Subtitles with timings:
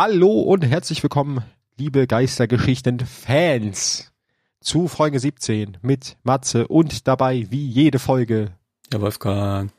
[0.00, 1.42] Hallo und herzlich willkommen,
[1.76, 4.12] liebe Geistergeschichten-Fans,
[4.60, 8.52] zu Folge 17 mit Matze und dabei wie jede Folge.
[8.92, 9.72] Ja, Wolfgang.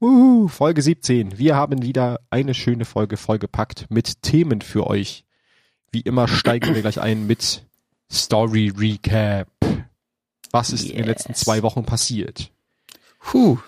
[0.00, 1.38] Uhu, Folge 17.
[1.38, 5.24] Wir haben wieder eine schöne Folge vollgepackt mit Themen für euch.
[5.90, 7.66] Wie immer steigen wir gleich ein mit
[8.12, 9.48] Story Recap.
[10.52, 10.90] Was ist yes.
[10.92, 12.52] in den letzten zwei Wochen passiert?
[13.18, 13.58] Puh.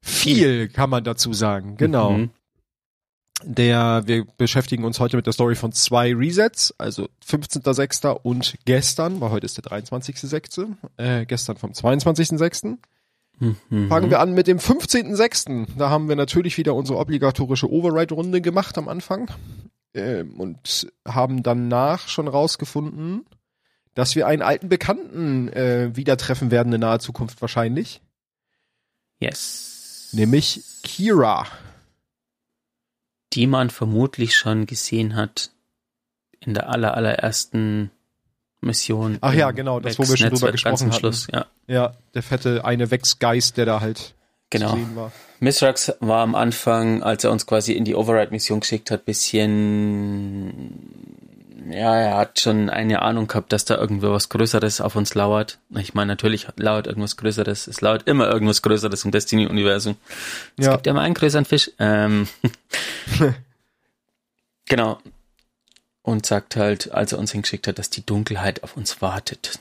[0.00, 2.12] Viel kann man dazu sagen, genau.
[2.12, 2.30] Mhm
[3.44, 8.08] der, wir beschäftigen uns heute mit der Story von zwei Resets, also 15.06.
[8.22, 12.78] und gestern, weil heute ist der 23.06., äh, gestern vom 22.06.
[13.38, 13.88] Mhm.
[13.88, 15.66] Fangen wir an mit dem 15.06.
[15.76, 19.30] Da haben wir natürlich wieder unsere obligatorische Override-Runde gemacht am Anfang
[19.94, 23.24] äh, und haben danach schon rausgefunden,
[23.94, 28.00] dass wir einen alten Bekannten äh, wieder treffen werden in naher Zukunft wahrscheinlich.
[29.18, 30.10] Yes.
[30.12, 31.46] Nämlich Kira
[33.32, 35.50] die man vermutlich schon gesehen hat
[36.40, 37.90] in der aller, allerersten
[38.60, 39.18] Mission.
[39.20, 40.98] Ach ja, genau, das, wo wir schon drüber gesprochen haben.
[40.98, 41.46] Schluss, ja.
[41.66, 44.14] ja, der fette eine Wechsgeist, der da halt
[44.50, 44.70] genau.
[44.70, 45.12] zu sehen war.
[45.40, 50.78] Misrax war am Anfang, als er uns quasi in die Override-Mission geschickt hat, bisschen
[51.70, 55.58] ja, er hat schon eine Ahnung gehabt, dass da irgendwo was Größeres auf uns lauert.
[55.70, 57.66] Ich meine, natürlich lauert irgendwas Größeres.
[57.66, 59.96] Es lauert immer irgendwas Größeres im Destiny-Universum.
[60.56, 60.72] Es ja.
[60.72, 61.70] gibt ja immer einen größeren Fisch.
[61.78, 62.28] Ähm,
[64.66, 64.98] genau.
[66.02, 69.60] Und sagt halt, als er uns hingeschickt hat, dass die Dunkelheit auf uns wartet.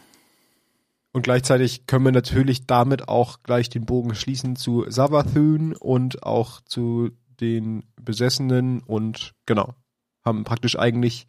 [1.14, 6.62] Und gleichzeitig können wir natürlich damit auch gleich den Bogen schließen zu Savathun und auch
[6.62, 9.76] zu den Besessenen und genau,
[10.24, 11.28] haben praktisch eigentlich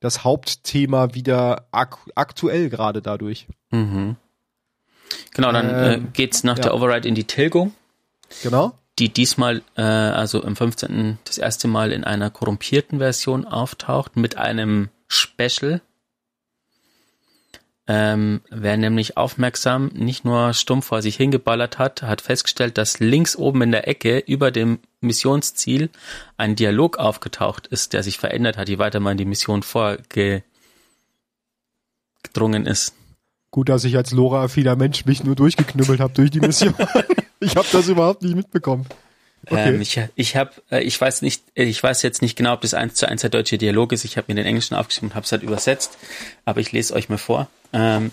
[0.00, 3.46] das Hauptthema wieder ak aktuell gerade dadurch.
[3.70, 4.16] Mhm.
[5.32, 6.64] Genau, dann äh, ähm, äh, geht's nach ja.
[6.64, 7.74] der Override in die Tilgung.
[8.42, 8.72] Genau.
[8.98, 11.18] Die diesmal, äh, also im 15.
[11.24, 15.80] das erste Mal in einer korrumpierten Version auftaucht mit einem Special,
[17.86, 23.36] ähm, wer nämlich aufmerksam nicht nur stumpf vor sich hingeballert hat, hat festgestellt, dass links
[23.36, 25.90] oben in der Ecke über dem Missionsziel
[26.38, 30.44] ein Dialog aufgetaucht ist, der sich verändert hat, je weiter man die Mission vorgedrungen
[32.64, 32.94] ist.
[33.50, 36.74] Gut, dass ich als Lora-affiner Mensch mich nur durchgeknüppelt habe durch die Mission.
[37.40, 38.86] ich habe das überhaupt nicht mitbekommen.
[39.50, 42.60] Ähm, ich ich habe, äh, ich weiß nicht, äh, ich weiß jetzt nicht genau, ob
[42.60, 44.04] das eins zu eins der deutsche Dialog ist.
[44.04, 45.98] Ich habe mir den Englischen aufgeschrieben und habe es halt übersetzt,
[46.44, 47.48] aber ich lese euch mal vor.
[47.72, 48.10] Ähm,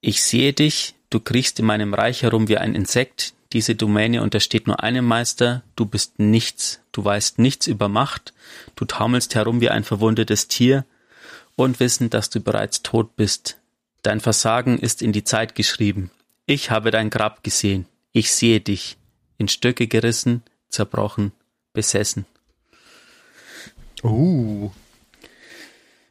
[0.00, 3.34] ich sehe dich, du kriechst in meinem Reich herum wie ein Insekt.
[3.52, 5.62] Diese Domäne untersteht nur einem Meister.
[5.76, 6.80] Du bist nichts.
[6.90, 8.32] Du weißt nichts über Macht.
[8.76, 10.84] Du taumelst herum wie ein verwundetes Tier
[11.54, 13.58] und wissen, dass du bereits tot bist.
[14.02, 16.10] Dein Versagen ist in die Zeit geschrieben.
[16.46, 17.86] Ich habe dein Grab gesehen.
[18.12, 18.96] Ich sehe dich.
[19.42, 21.32] In Stücke gerissen, zerbrochen,
[21.72, 22.26] besessen.
[24.04, 24.70] Uh.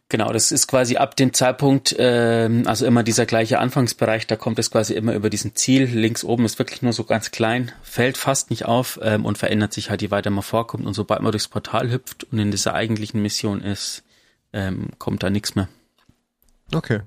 [0.10, 4.60] Genau, das ist quasi ab dem Zeitpunkt, äh, also immer dieser gleiche Anfangsbereich, da kommt
[4.60, 5.86] es quasi immer über diesen Ziel.
[5.86, 9.72] Links oben ist wirklich nur so ganz klein, fällt fast nicht auf ähm, und verändert
[9.72, 10.86] sich halt, je weiter man vorkommt.
[10.86, 14.04] Und sobald man durchs Portal hüpft und in dieser eigentlichen Mission ist,
[14.52, 15.70] ähm, kommt da nichts mehr.
[16.74, 17.00] Okay.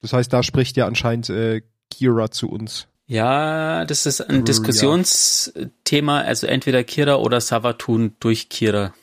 [0.00, 2.88] Das heißt, da spricht ja anscheinend äh, Kira zu uns.
[3.12, 8.94] Ja, das ist ein Diskussionsthema, also entweder Kira oder Savatun durch Kira.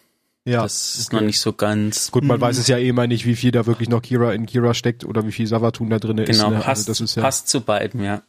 [0.45, 1.17] Ja, das ist okay.
[1.17, 2.09] noch nicht so ganz.
[2.09, 4.47] Gut, man weiß es ja eh mal nicht, wie viel da wirklich noch Kira in
[4.47, 6.39] Kira steckt oder wie viel Savatun da drin genau, ist.
[6.39, 6.59] Genau, ne?
[6.59, 8.23] passt, also ja passt zu beiden, ja.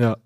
[0.00, 0.16] Ja.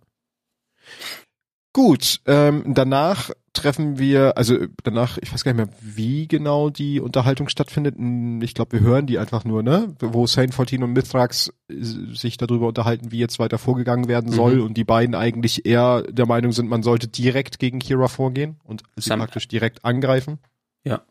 [1.72, 7.00] Gut, ähm, danach treffen wir, also danach, ich weiß gar nicht mehr, wie genau die
[7.00, 7.96] Unterhaltung stattfindet.
[8.42, 9.94] Ich glaube, wir hören die einfach nur, ne?
[10.00, 11.74] Wo Saint 14 und Mithrax äh,
[12.14, 14.62] sich darüber unterhalten, wie jetzt weiter vorgegangen werden soll mhm.
[14.62, 18.82] und die beiden eigentlich eher der Meinung sind, man sollte direkt gegen Kira vorgehen und
[18.96, 20.38] sie Sam praktisch direkt angreifen.
[20.84, 21.02] Ja.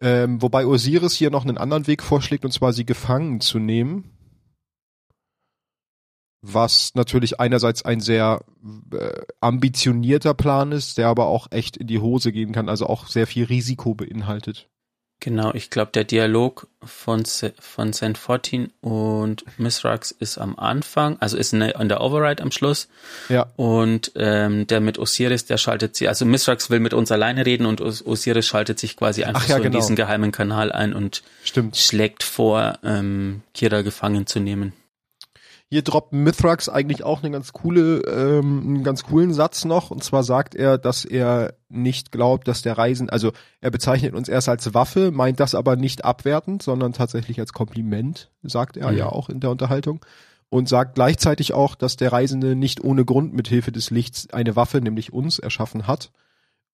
[0.00, 4.12] Ähm, wobei Osiris hier noch einen anderen Weg vorschlägt, und zwar sie gefangen zu nehmen.
[6.42, 8.40] Was natürlich einerseits ein sehr
[8.92, 13.08] äh, ambitionierter Plan ist, der aber auch echt in die Hose gehen kann, also auch
[13.08, 14.70] sehr viel Risiko beinhaltet.
[15.20, 18.16] Genau, ich glaube, der Dialog von, von St.
[18.16, 22.88] 14 und Misrax ist am Anfang, also ist in der, in der Override am Schluss.
[23.28, 23.46] Ja.
[23.56, 27.66] Und ähm, der mit Osiris, der schaltet sie, also Misrax will mit uns alleine reden
[27.66, 29.66] und Osiris schaltet sich quasi einfach ja, so genau.
[29.76, 31.76] in diesen geheimen Kanal ein und Stimmt.
[31.76, 34.72] schlägt vor, ähm, Kira gefangen zu nehmen.
[35.72, 39.92] Hier droppt Mithrax eigentlich auch eine ganz coole, ähm, einen ganz coolen Satz noch.
[39.92, 43.30] Und zwar sagt er, dass er nicht glaubt, dass der Reisen, also
[43.60, 48.32] er bezeichnet uns erst als Waffe, meint das aber nicht abwertend, sondern tatsächlich als Kompliment,
[48.42, 48.98] sagt er mhm.
[48.98, 50.04] ja auch in der Unterhaltung.
[50.48, 54.56] Und sagt gleichzeitig auch, dass der Reisende nicht ohne Grund mit Hilfe des Lichts eine
[54.56, 56.10] Waffe, nämlich uns, erschaffen hat.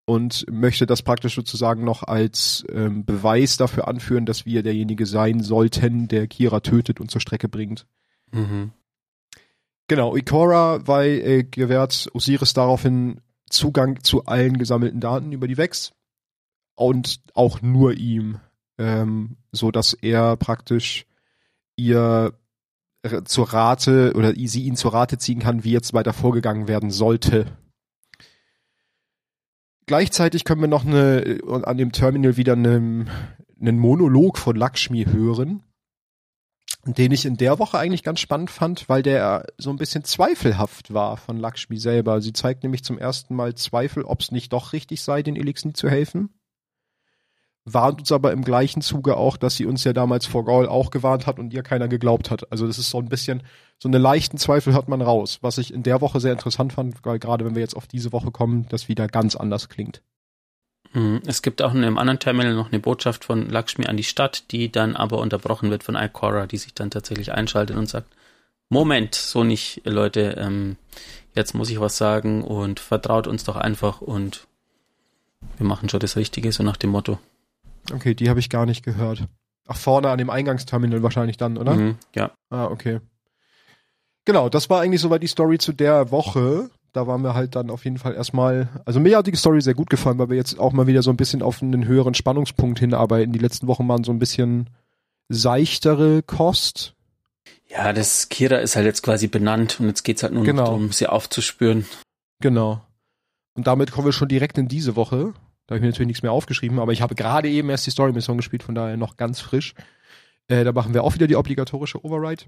[0.07, 5.43] und möchte das praktisch sozusagen noch als ähm, Beweis dafür anführen, dass wir derjenige sein
[5.43, 7.87] sollten, der Kira tötet und zur Strecke bringt.
[8.33, 8.73] Mhm.
[9.89, 15.93] Genau, Ikora weil, äh, gewährt Osiris daraufhin Zugang zu allen gesammelten Daten über die Vex
[16.75, 18.41] und auch nur ihm,
[18.79, 21.07] ähm, so dass er praktisch
[21.77, 22.35] ihr
[23.25, 27.47] zur Rate oder sie ihn zur Rate ziehen kann, wie jetzt weiter vorgegangen werden sollte.
[29.87, 33.09] Gleichzeitig können wir noch eine, an dem Terminal wieder einen,
[33.61, 35.63] einen Monolog von Lakshmi hören,
[36.87, 40.95] den ich in der Woche eigentlich ganz spannend fand, weil der so ein bisschen zweifelhaft
[40.95, 42.21] war von Lakshmi selber.
[42.21, 45.75] Sie zeigt nämlich zum ersten Mal Zweifel, ob es nicht doch richtig sei, den Elixir
[45.75, 46.31] zu helfen.
[47.65, 50.91] Warnt uns aber im gleichen Zuge auch, dass sie uns ja damals vor Gaul auch
[50.93, 52.53] gewarnt hat und ihr keiner geglaubt hat.
[52.53, 53.43] Also das ist so ein bisschen,
[53.79, 57.05] so eine leichten Zweifel hört man raus, was ich in der Woche sehr interessant fand,
[57.05, 60.03] weil gerade wenn wir jetzt auf diese Woche kommen, das wieder ganz anders klingt.
[60.93, 61.23] Mhm.
[61.27, 64.51] Es gibt auch in einem anderen Terminal noch eine Botschaft von Lakshmi an die Stadt,
[64.51, 68.09] die dann aber unterbrochen wird von Ikora, die sich dann tatsächlich einschaltet und sagt,
[68.69, 70.77] Moment, so nicht, Leute, ähm,
[71.35, 74.47] jetzt muss ich was sagen und vertraut uns doch einfach und
[75.57, 77.19] wir machen schon das Richtige, so nach dem Motto.
[77.93, 79.25] Okay, die habe ich gar nicht gehört.
[79.69, 81.75] Ach, vorne an dem Eingangsterminal wahrscheinlich dann, oder?
[81.75, 82.33] Mhm, ja.
[82.51, 83.01] Ah, okay.
[84.25, 87.71] Genau, das war eigentlich soweit die Story zu der Woche da waren wir halt dann
[87.71, 90.59] auf jeden Fall erstmal, also mir hat die Story sehr gut gefallen, weil wir jetzt
[90.59, 93.33] auch mal wieder so ein bisschen auf einen höheren Spannungspunkt hinarbeiten.
[93.33, 94.71] Die letzten Wochen waren so ein bisschen
[95.29, 96.95] seichtere Kost.
[97.69, 100.63] Ja, das Kira ist halt jetzt quasi benannt und jetzt geht's halt nur genau.
[100.63, 101.85] noch darum, sie aufzuspüren.
[102.41, 102.81] Genau.
[103.55, 105.35] Und damit kommen wir schon direkt in diese Woche.
[105.67, 107.91] Da habe ich mir natürlich nichts mehr aufgeschrieben, aber ich habe gerade eben erst die
[107.91, 109.75] Story-Mission gespielt, von daher noch ganz frisch.
[110.49, 112.45] Äh, da machen wir auch wieder die obligatorische Override.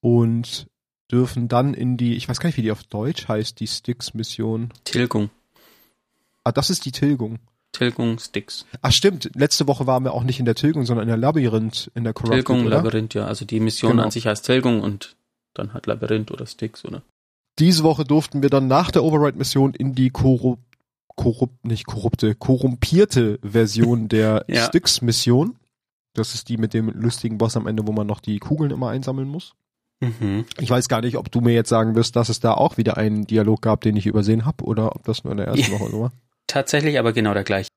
[0.00, 0.68] Und
[1.10, 4.72] dürfen dann in die, ich weiß gar nicht, wie die auf Deutsch heißt, die Sticks-Mission.
[4.84, 5.30] Tilgung.
[6.44, 7.38] Ah, das ist die Tilgung.
[7.72, 8.66] Tilgung Sticks.
[8.82, 11.90] Ach stimmt, letzte Woche waren wir auch nicht in der Tilgung, sondern in der Labyrinth,
[11.94, 12.76] in der Corrupted, Tilgung, oder?
[12.76, 13.26] Labyrinth, ja.
[13.26, 14.04] Also die Mission genau.
[14.04, 15.16] an sich heißt Tilgung und
[15.54, 17.02] dann halt Labyrinth oder Sticks, oder?
[17.58, 20.60] Diese Woche durften wir dann nach der Override-Mission in die korrup,
[21.16, 24.66] korrupt, nicht korrupte, korrumpierte Version der ja.
[24.66, 25.56] Sticks-Mission.
[26.14, 28.88] Das ist die mit dem lustigen Boss am Ende, wo man noch die Kugeln immer
[28.88, 29.54] einsammeln muss.
[30.00, 30.44] Mhm.
[30.60, 32.96] Ich weiß gar nicht, ob du mir jetzt sagen wirst, dass es da auch wieder
[32.96, 35.90] einen Dialog gab, den ich übersehen habe, oder ob das nur in der ersten Woche
[35.90, 36.12] so war.
[36.46, 37.68] Tatsächlich, aber genau der gleiche.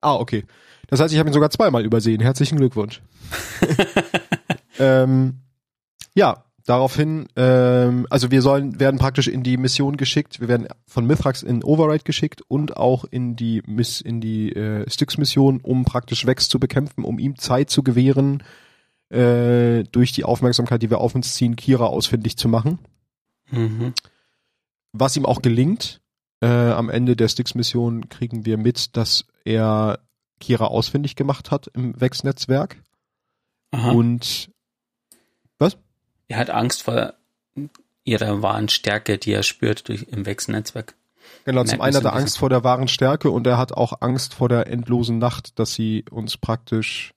[0.00, 0.44] Ah, okay.
[0.88, 2.20] Das heißt, ich habe ihn sogar zweimal übersehen.
[2.20, 3.02] Herzlichen Glückwunsch.
[4.78, 5.40] ähm,
[6.14, 10.40] ja, daraufhin, ähm, also wir sollen, werden praktisch in die Mission geschickt.
[10.40, 14.88] Wir werden von Mithrax in Override geschickt und auch in die Miss, in die äh,
[14.88, 18.42] Styx-Mission, um praktisch Vex zu bekämpfen, um ihm Zeit zu gewähren,
[19.10, 22.78] äh, durch die Aufmerksamkeit, die wir auf uns ziehen, Kira ausfindig zu machen.
[23.50, 23.94] Mhm.
[24.92, 26.00] Was ihm auch gelingt.
[26.40, 29.98] Äh, am Ende der Styx-Mission kriegen wir mit, dass er
[30.38, 32.80] Kira ausfindig gemacht hat im Wex-Netzwerk.
[33.72, 34.50] Und
[35.58, 35.76] was?
[36.28, 37.14] Er hat Angst vor
[38.04, 40.94] ihrer wahren Stärke, die er spürt durch im Wex-Netzwerk.
[41.44, 44.34] Genau, zum einen hat er Angst vor der wahren Stärke und er hat auch Angst
[44.34, 47.12] vor der endlosen Nacht, dass sie uns praktisch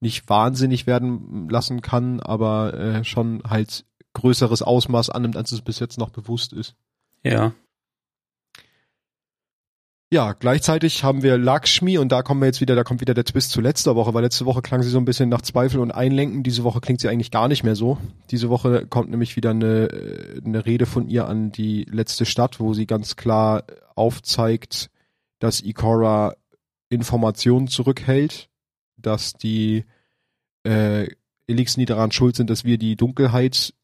[0.00, 3.84] nicht wahnsinnig werden lassen kann, aber äh, schon halt
[4.14, 6.74] größeres Ausmaß annimmt, als es bis jetzt noch bewusst ist.
[7.22, 7.52] Ja.
[10.10, 13.26] Ja, gleichzeitig haben wir Lakshmi und da kommen wir jetzt wieder, da kommt wieder der
[13.26, 15.90] Twist zu letzter Woche, weil letzte Woche klang sie so ein bisschen nach Zweifel und
[15.90, 17.98] Einlenken, diese Woche klingt sie eigentlich gar nicht mehr so.
[18.30, 22.58] Diese Woche kommt nämlich wieder eine, äh, eine Rede von ihr an die letzte Stadt,
[22.58, 23.64] wo sie ganz klar
[23.96, 24.88] aufzeigt,
[25.40, 26.34] dass Ikora
[26.88, 28.48] Informationen zurückhält,
[28.96, 29.84] dass die
[30.64, 31.08] äh,
[31.46, 33.74] Elixir daran schuld sind, dass wir die Dunkelheit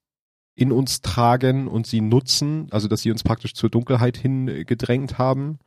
[0.54, 5.58] in uns tragen und sie nutzen, also dass sie uns praktisch zur Dunkelheit hingedrängt haben,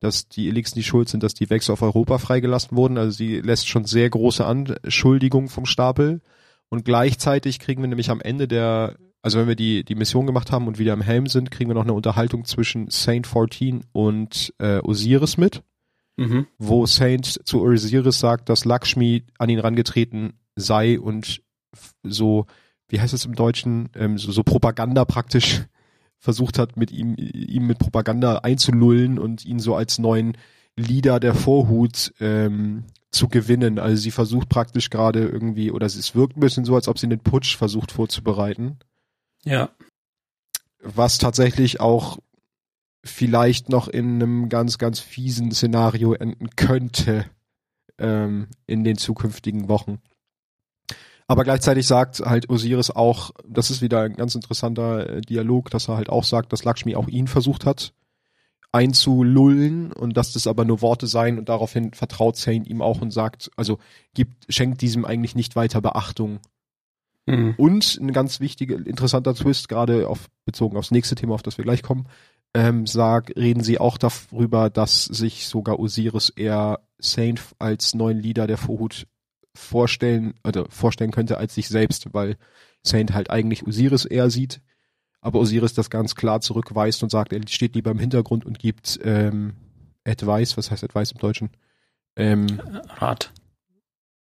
[0.00, 3.68] dass die Elixir schuld sind, dass die Wechsel auf Europa freigelassen wurden, also sie lässt
[3.68, 6.20] schon sehr große Anschuldigungen vom Stapel
[6.68, 10.52] und gleichzeitig kriegen wir nämlich am Ende der, also wenn wir die, die Mission gemacht
[10.52, 14.52] haben und wieder im Helm sind, kriegen wir noch eine Unterhaltung zwischen Saint 14 und
[14.58, 15.62] äh, Osiris mit,
[16.16, 16.46] mhm.
[16.58, 21.42] wo Saint zu Osiris sagt, dass Lakshmi an ihn rangetreten sei und
[22.02, 22.46] so,
[22.88, 25.62] wie heißt es im Deutschen, ähm, so, so Propaganda praktisch
[26.18, 30.36] versucht hat, mit ihm, ihm mit Propaganda einzulullen und ihn so als neuen
[30.76, 33.78] Leader der Vorhut ähm, zu gewinnen.
[33.78, 37.06] Also sie versucht praktisch gerade irgendwie, oder es wirkt ein bisschen so, als ob sie
[37.06, 38.78] einen Putsch versucht vorzubereiten.
[39.44, 39.70] Ja.
[40.82, 42.18] Was tatsächlich auch
[43.04, 47.26] vielleicht noch in einem ganz, ganz fiesen Szenario enden könnte
[47.98, 50.00] ähm, in den zukünftigen Wochen.
[51.26, 55.88] Aber gleichzeitig sagt halt Osiris auch, das ist wieder ein ganz interessanter äh, Dialog, dass
[55.88, 57.94] er halt auch sagt, dass Lakshmi auch ihn versucht hat
[58.74, 63.12] einzulullen und dass das aber nur Worte seien und daraufhin vertraut Zane ihm auch und
[63.12, 63.78] sagt, also
[64.14, 66.40] gibt, schenkt diesem eigentlich nicht weiter Beachtung.
[67.26, 67.54] Mhm.
[67.56, 71.64] Und ein ganz wichtiger, interessanter Twist, gerade auf, bezogen aufs nächste Thema, auf das wir
[71.64, 72.06] gleich kommen,
[72.52, 78.48] ähm, sag, reden sie auch darüber, dass sich sogar Osiris eher Saint als neuen Leader
[78.48, 79.06] der Vorhut
[79.54, 82.36] vorstellen, oder vorstellen könnte als sich selbst, weil
[82.82, 84.60] Saint halt eigentlich Osiris eher sieht,
[85.20, 89.00] aber Osiris das ganz klar zurückweist und sagt, er steht lieber im Hintergrund und gibt
[89.02, 89.54] ähm,
[90.06, 91.50] Advice, was heißt Advice im Deutschen?
[92.16, 92.60] Ähm,
[92.96, 93.32] Rat.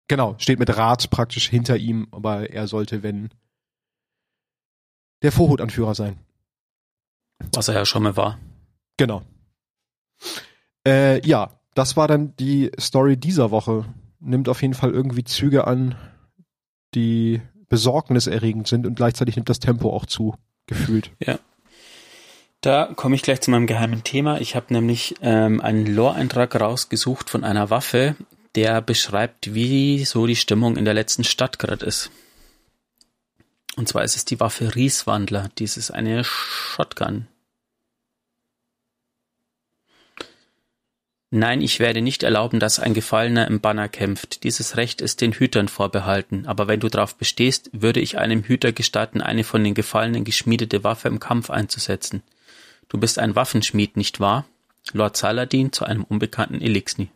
[0.09, 3.31] Genau, steht mit Rat praktisch hinter ihm, aber er sollte, wenn
[5.23, 6.19] der Vorhutanführer sein.
[7.55, 8.39] Was er ja schon mal war.
[8.97, 9.23] Genau.
[10.87, 13.87] Äh, ja, das war dann die Story dieser Woche.
[14.25, 15.97] Nimmt auf jeden Fall irgendwie Züge an,
[16.95, 20.35] die besorgniserregend sind und gleichzeitig nimmt das Tempo auch zu,
[20.67, 21.11] gefühlt.
[21.19, 21.39] Ja.
[22.61, 24.41] Da komme ich gleich zu meinem geheimen Thema.
[24.41, 28.15] Ich habe nämlich ähm, einen Lore-Eintrag rausgesucht von einer Waffe,
[28.55, 32.13] der beschreibt, wie so die Stimmung in der letzten Stadt gerade ist.
[33.77, 35.49] Und zwar ist es die Waffe Rieswandler.
[35.59, 37.27] Dies ist eine Shotgun.
[41.35, 44.45] Nein, ich werde nicht erlauben, dass ein Gefallener im Banner kämpft.
[44.45, 46.45] Dieses Recht ist den Hütern vorbehalten.
[46.47, 50.85] Aber wenn du darauf bestehst, würde ich einem Hüter gestatten, eine von den Gefallenen geschmiedete
[50.85, 52.23] Waffe im Kampf einzusetzen.
[52.91, 54.45] Du bist ein Waffenschmied, nicht wahr?
[54.93, 57.09] Lord Saladin zu einem unbekannten Elixni.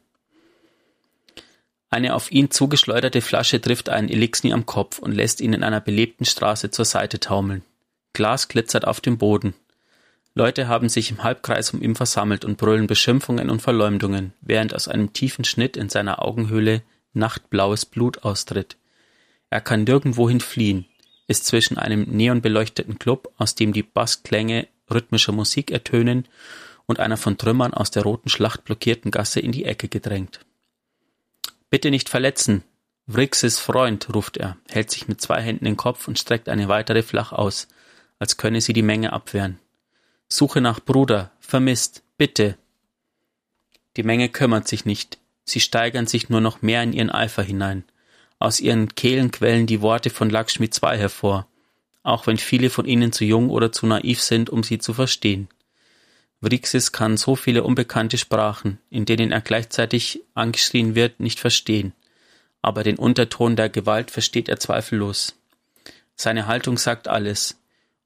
[1.90, 5.82] Eine auf ihn zugeschleuderte Flasche trifft einen Elixni am Kopf und lässt ihn in einer
[5.82, 7.64] belebten Straße zur Seite taumeln.
[8.14, 9.52] Glas glitzert auf dem Boden.
[10.38, 14.86] Leute haben sich im Halbkreis um ihn versammelt und brüllen Beschimpfungen und Verleumdungen, während aus
[14.86, 16.82] einem tiefen Schnitt in seiner Augenhöhle
[17.14, 18.76] nachtblaues Blut austritt.
[19.48, 20.84] Er kann nirgendwohin fliehen,
[21.26, 26.28] ist zwischen einem neonbeleuchteten Club, aus dem die Bassklänge rhythmischer Musik ertönen,
[26.84, 30.40] und einer von Trümmern aus der roten Schlacht blockierten Gasse in die Ecke gedrängt.
[31.70, 32.62] Bitte nicht verletzen.
[33.08, 37.02] Vrixes Freund, ruft er, hält sich mit zwei Händen den Kopf und streckt eine weitere
[37.02, 37.68] flach aus,
[38.18, 39.58] als könne sie die Menge abwehren.
[40.28, 42.58] Suche nach Bruder, vermisst, bitte.
[43.96, 47.84] Die Menge kümmert sich nicht, sie steigern sich nur noch mehr in ihren Eifer hinein.
[48.38, 51.46] Aus ihren Kehlen quellen die Worte von Lakshmi II hervor,
[52.02, 55.48] auch wenn viele von ihnen zu jung oder zu naiv sind, um sie zu verstehen.
[56.42, 61.92] Vrixis kann so viele unbekannte Sprachen, in denen er gleichzeitig angeschrien wird, nicht verstehen.
[62.62, 65.36] Aber den Unterton der Gewalt versteht er zweifellos.
[66.14, 67.58] Seine Haltung sagt alles,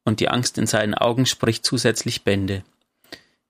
[0.05, 2.65] und die Angst in seinen Augen spricht zusätzlich Bände.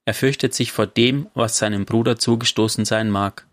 [0.05, 3.47] Er fürchtet sich vor dem, was seinem Bruder zugestoßen sein mag.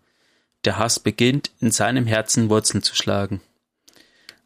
[0.64, 3.40] Der Hass beginnt, in seinem Herzen Wurzeln zu schlagen.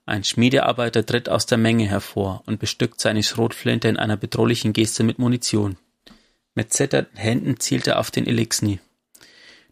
[0.05, 5.05] Ein Schmiedearbeiter tritt aus der Menge hervor und bestückt seine Schrotflinte in einer bedrohlichen Geste
[5.05, 5.77] mit Munition.
[6.55, 8.81] Mit zitternden Händen zielt er auf den Elixni.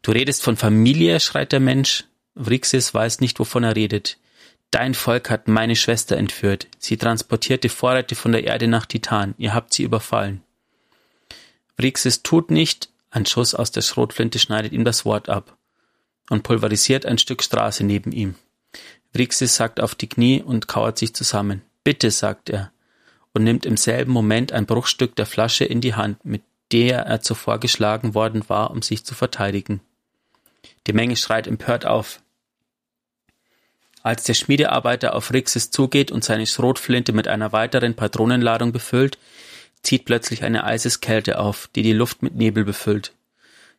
[0.02, 2.04] Du redest von Familie, schreit der Mensch.
[2.36, 4.18] Vrixis weiß nicht, wovon er redet.
[4.70, 6.68] Dein Volk hat meine Schwester entführt.
[6.78, 9.34] Sie transportierte Vorräte von der Erde nach Titan.
[9.36, 10.42] Ihr habt sie überfallen.
[11.76, 12.88] Vrixis tut nicht.
[13.10, 15.56] Ein Schuss aus der Schrotflinte schneidet ihm das Wort ab
[16.28, 18.36] und pulverisiert ein Stück Straße neben ihm.
[19.12, 21.62] Vrixis sackt auf die Knie und kauert sich zusammen.
[21.82, 22.70] Bitte, sagt er,
[23.32, 27.20] und nimmt im selben Moment ein Bruchstück der Flasche in die Hand, mit der er
[27.20, 29.80] zuvor geschlagen worden war, um sich zu verteidigen.
[30.86, 32.22] Die Menge schreit empört auf.
[34.02, 39.18] Als der Schmiedearbeiter auf Rixes zugeht und seine Schrotflinte mit einer weiteren Patronenladung befüllt,
[39.82, 43.12] zieht plötzlich eine Eiseskälte auf, die die Luft mit Nebel befüllt.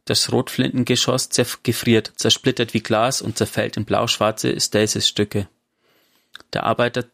[0.05, 1.29] Das Schrotflintengeschoss
[1.63, 5.47] gefriert, zersplittert wie Glas und zerfällt in blauschwarze Stasis-Stücke.
[6.53, 7.05] Der Arbeiter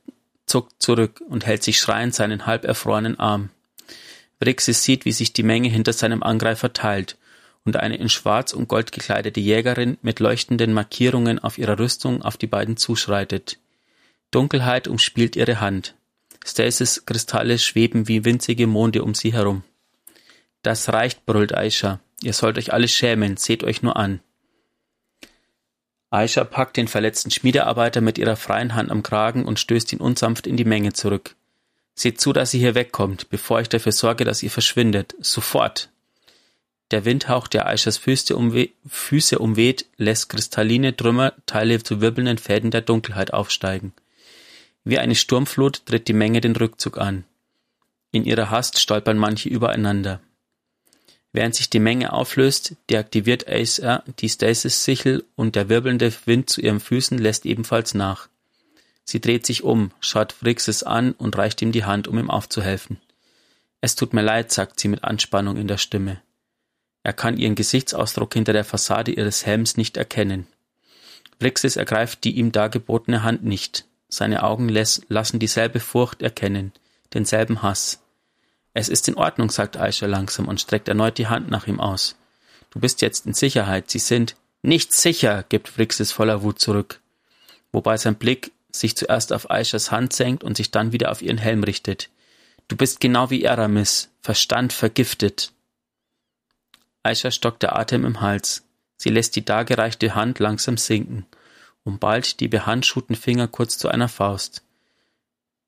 [0.46, 3.50] zuckt zurück und hält sich schreiend seinen halb erfrorenen Arm.
[4.44, 7.18] Rixis sieht, wie sich die Menge hinter seinem Angreifer teilt
[7.68, 12.38] und eine in Schwarz und Gold gekleidete Jägerin mit leuchtenden Markierungen auf ihrer Rüstung auf
[12.38, 13.60] die beiden zuschreitet.
[14.32, 15.94] Dunkelheit umspielt ihre Hand.
[16.46, 19.64] Stasis Kristalle schweben wie winzige Monde um sie herum.
[20.62, 22.00] Das reicht, brüllt Aisha.
[22.22, 24.22] Ihr sollt euch alle schämen, seht euch nur an.
[26.10, 30.48] Aisha packt den verletzten Schmiedearbeiter mit ihrer freien Hand am Kragen und stößt ihn unsanft
[30.48, 31.36] in die Menge zurück.
[31.96, 35.16] Seht zu, dass ihr hier wegkommt, bevor ich dafür sorge, dass ihr verschwindet.
[35.20, 35.90] Sofort!
[36.92, 42.82] Der Windhauch, der Aishas Füße, umwe Füße umweht, lässt kristalline Trümmerteile zu wirbelnden Fäden der
[42.82, 43.94] Dunkelheit aufsteigen.
[44.86, 47.26] Wie eine Sturmflut tritt die Menge den Rückzug an.
[48.12, 50.22] In ihrer Hast stolpern manche übereinander.
[51.34, 56.80] Während sich die Menge auflöst, deaktiviert Acer die Stasis-Sichel und der wirbelnde Wind zu ihren
[56.80, 58.30] Füßen lässt ebenfalls nach.
[59.04, 62.98] Sie dreht sich um, schaut Phrixis an und reicht ihm die Hand, um ihm aufzuhelfen.
[63.82, 66.22] Es tut mir leid, sagt sie mit Anspannung in der Stimme.
[67.08, 70.46] Er kann ihren Gesichtsausdruck hinter der Fassade ihres Helms nicht erkennen.
[71.40, 73.86] Vrixis ergreift die ihm dargebotene Hand nicht.
[74.10, 76.74] Seine Augen lassen dieselbe Furcht erkennen,
[77.14, 78.02] denselben Hass.
[78.74, 82.18] Es ist in Ordnung, sagt Aisha langsam und streckt erneut die Hand nach ihm aus.
[82.72, 83.90] Du bist jetzt in Sicherheit.
[83.90, 87.00] Sie sind nicht sicher, gibt Vrixis voller Wut zurück.
[87.72, 91.38] Wobei sein Blick sich zuerst auf Aishas Hand senkt und sich dann wieder auf ihren
[91.38, 92.10] Helm richtet.
[92.68, 95.54] Du bist genau wie Aramis, Verstand vergiftet.
[97.08, 98.66] Aisha stockt der Atem im Hals.
[98.98, 101.26] Sie lässt die dargereichte Hand langsam sinken,
[101.86, 104.62] um bald die behandschuhten Finger kurz zu einer Faust.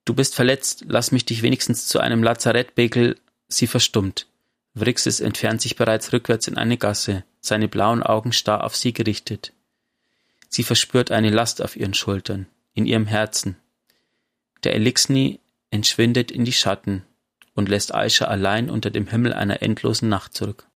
[0.04, 3.18] Du bist verletzt, lass mich dich wenigstens zu einem Lazarettbekel.
[3.48, 4.28] Sie verstummt.
[4.76, 9.54] Vrixis entfernt sich bereits rückwärts in eine Gasse, seine blauen Augen starr auf sie gerichtet.
[10.50, 13.56] Sie verspürt eine Last auf ihren Schultern, in ihrem Herzen.
[14.64, 15.40] Der Elixni
[15.72, 17.04] entschwindet in die Schatten
[17.56, 20.69] und lässt Aisha allein unter dem Himmel einer endlosen Nacht zurück.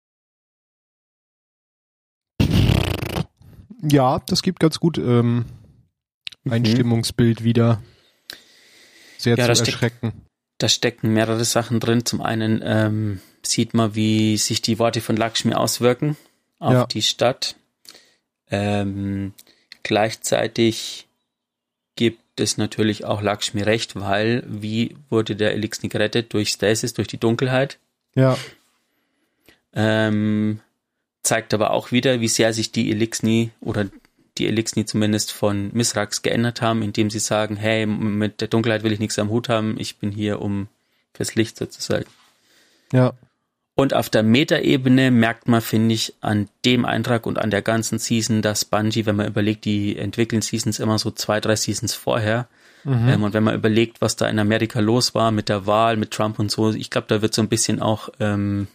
[3.82, 5.44] Ja, das gibt ganz gut ähm,
[6.48, 6.66] ein mhm.
[6.66, 7.82] Stimmungsbild wieder.
[9.18, 10.08] Sehr ja, zu erschrecken.
[10.10, 10.22] Steck,
[10.58, 12.04] da stecken mehrere Sachen drin.
[12.06, 16.16] Zum einen ähm, sieht man, wie sich die Worte von Lakshmi auswirken
[16.58, 16.86] auf ja.
[16.86, 17.56] die Stadt.
[18.50, 19.34] Ähm,
[19.82, 21.08] gleichzeitig
[21.96, 26.32] gibt es natürlich auch Lakshmi recht, weil wie wurde der Elixir gerettet?
[26.32, 27.78] Durch Stasis, durch die Dunkelheit.
[28.14, 28.38] Ja.
[29.74, 30.60] Ähm,
[31.22, 33.86] zeigt aber auch wieder, wie sehr sich die Elixni oder
[34.38, 38.92] die Elixni zumindest von Misrax geändert haben, indem sie sagen, hey, mit der Dunkelheit will
[38.92, 40.68] ich nichts am Hut haben, ich bin hier um
[41.14, 42.06] fürs Licht sozusagen.
[42.92, 43.12] Ja.
[43.74, 47.98] Und auf der Metaebene merkt man, finde ich, an dem Eintrag und an der ganzen
[47.98, 52.48] Season, dass Bungie, wenn man überlegt, die entwickeln Seasons immer so zwei, drei Seasons vorher.
[52.84, 53.08] Mhm.
[53.08, 56.10] Ähm, und wenn man überlegt, was da in Amerika los war mit der Wahl, mit
[56.10, 58.68] Trump und so, ich glaube, da wird so ein bisschen auch ähm,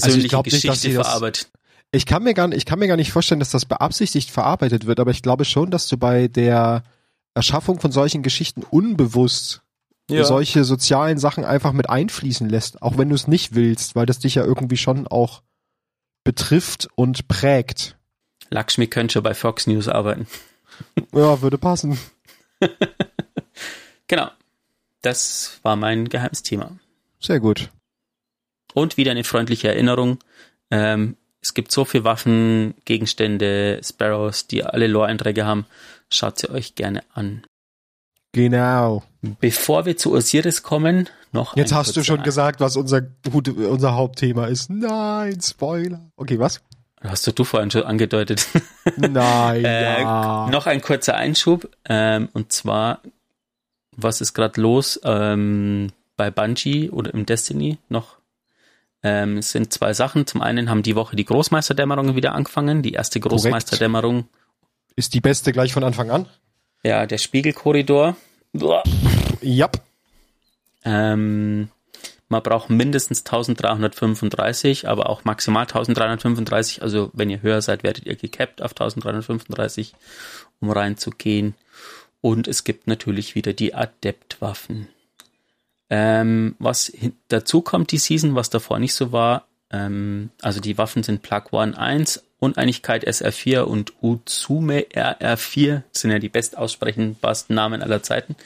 [0.00, 1.50] persönliche also Geschichte nicht, verarbeitet.
[1.92, 4.86] Ich kann mir gar nicht, ich kann mir gar nicht vorstellen, dass das beabsichtigt verarbeitet
[4.86, 6.82] wird, aber ich glaube schon, dass du bei der
[7.34, 9.64] Erschaffung von solchen Geschichten unbewusst
[10.10, 10.24] ja.
[10.24, 14.18] solche sozialen Sachen einfach mit einfließen lässt, auch wenn du es nicht willst, weil das
[14.18, 15.42] dich ja irgendwie schon auch
[16.24, 17.96] betrifft und prägt.
[18.50, 20.26] Lakshmi könnte schon bei Fox News arbeiten.
[21.12, 21.98] ja, würde passen.
[24.06, 24.30] genau.
[25.02, 26.78] Das war mein geheimes Thema.
[27.20, 27.70] Sehr gut.
[28.74, 30.18] Und wieder eine freundliche Erinnerung.
[30.70, 35.66] Ähm, es gibt so viele Waffen, Gegenstände, Sparrows, die alle Lore-Einträge haben.
[36.10, 37.44] Schaut sie euch gerne an.
[38.32, 39.04] Genau.
[39.40, 41.56] Bevor wir zu Osiris kommen, noch.
[41.56, 44.70] Jetzt hast du schon ein gesagt, was unser, unser Hauptthema ist.
[44.70, 46.00] Nein, Spoiler.
[46.16, 46.60] Okay, was?
[47.00, 48.48] Hast du, du vorhin schon angedeutet.
[48.96, 49.64] Nein.
[49.64, 50.48] äh, ja.
[50.50, 51.70] Noch ein kurzer Einschub.
[51.84, 53.00] Ähm, und zwar,
[53.96, 57.78] was ist gerade los ähm, bei Bungie oder im Destiny?
[57.88, 58.16] Noch
[59.04, 60.26] ähm, es sind zwei Sachen.
[60.26, 62.82] Zum einen haben die Woche die Großmeisterdämmerung wieder angefangen.
[62.82, 64.26] Die erste Großmeisterdämmerung.
[64.96, 66.26] Ist die beste gleich von Anfang an?
[66.82, 68.16] Ja, der Spiegelkorridor.
[69.42, 69.68] Ja.
[70.84, 71.68] Ähm,
[72.30, 76.82] man braucht mindestens 1335, aber auch maximal 1335.
[76.82, 79.94] Also wenn ihr höher seid, werdet ihr gecapped auf 1335,
[80.60, 81.54] um reinzugehen.
[82.22, 84.88] Und es gibt natürlich wieder die Adeptwaffen.
[85.90, 86.92] Ähm, was
[87.28, 91.52] dazu kommt die Season, was davor nicht so war, ähm, also die Waffen sind Plug
[91.52, 98.36] One 1 Uneinigkeit SR4 und Uzume RR4 sind ja die best ausprechenbarsten Namen aller Zeiten,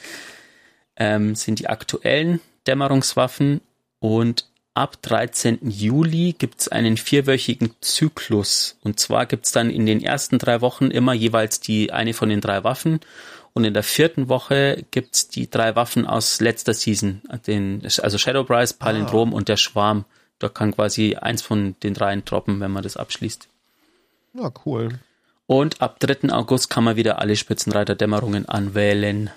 [0.95, 3.61] ähm, sind die aktuellen Dämmerungswaffen
[3.99, 5.59] und ab 13.
[5.69, 8.77] Juli gibt es einen vierwöchigen Zyklus.
[8.81, 12.29] Und zwar gibt es dann in den ersten drei Wochen immer jeweils die eine von
[12.29, 13.01] den drei Waffen.
[13.53, 17.21] Und in der vierten Woche gibt es die drei Waffen aus letzter Season.
[17.47, 19.37] Den, also Shadow Price, Palindrom ah.
[19.37, 20.05] und der Schwarm.
[20.37, 23.49] Da kann quasi eins von den dreien droppen, wenn man das abschließt.
[24.33, 24.99] Ja, cool.
[25.47, 26.31] Und ab 3.
[26.31, 29.31] August kann man wieder alle Spitzenreiter-Dämmerungen anwählen.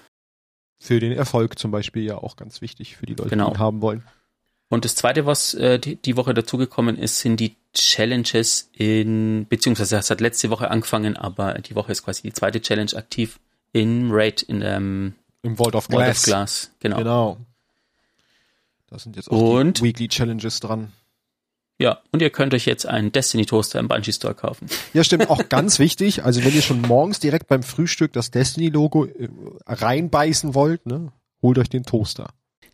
[0.78, 3.48] Für den Erfolg zum Beispiel ja auch ganz wichtig für die Leute, genau.
[3.48, 4.04] die ihn haben wollen.
[4.68, 9.96] Und das zweite, was äh, die, die, Woche dazugekommen ist, sind die Challenges in, beziehungsweise
[9.96, 13.38] es hat letzte Woche angefangen, aber die Woche ist quasi die zweite Challenge aktiv
[13.72, 16.00] in Raid, in ähm, im Vault of Glass.
[16.00, 16.70] Vault of Glass.
[16.80, 16.96] Genau.
[16.96, 17.36] genau.
[18.88, 20.92] Da sind jetzt auch und, die Weekly Challenges dran.
[21.78, 24.68] Ja, und ihr könnt euch jetzt einen Destiny Toaster im Bungee Store kaufen.
[24.92, 26.22] Ja, stimmt, auch ganz wichtig.
[26.22, 29.28] Also wenn ihr schon morgens direkt beim Frühstück das Destiny Logo äh,
[29.66, 31.10] reinbeißen wollt, ne,
[31.42, 32.28] holt euch den Toaster.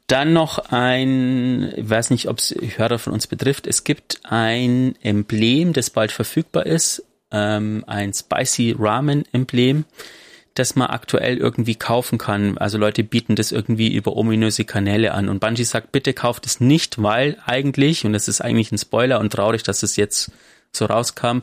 [0.08, 3.66] Dann noch ein, ich weiß nicht, ob es Hörer von uns betrifft.
[3.66, 9.84] Es gibt ein Emblem, das bald verfügbar ist, ähm, ein Spicy Ramen Emblem.
[10.58, 12.58] Das man aktuell irgendwie kaufen kann.
[12.58, 15.28] Also Leute bieten das irgendwie über ominöse Kanäle an.
[15.28, 19.20] Und Bungie sagt, bitte kauft es nicht, weil eigentlich, und das ist eigentlich ein Spoiler
[19.20, 20.32] und traurig, dass es jetzt
[20.72, 21.40] so rauskam,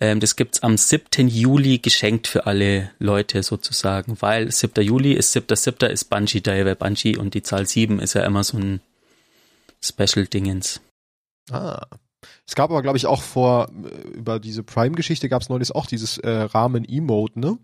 [0.00, 1.28] ähm, das gibt's am 7.
[1.28, 4.82] Juli geschenkt für alle Leute sozusagen, weil 7.
[4.84, 5.86] Juli ist 7.7.
[5.86, 8.80] ist Bungie Day, weil Bungie und die Zahl 7 ist ja immer so ein
[9.80, 10.80] Special-Dingens.
[11.50, 11.86] Ah.
[12.46, 15.86] Es gab aber, glaube ich, auch vor, äh, über diese Prime-Geschichte gab es neulich auch
[15.86, 17.58] dieses äh, Rahmen-Emote, ne?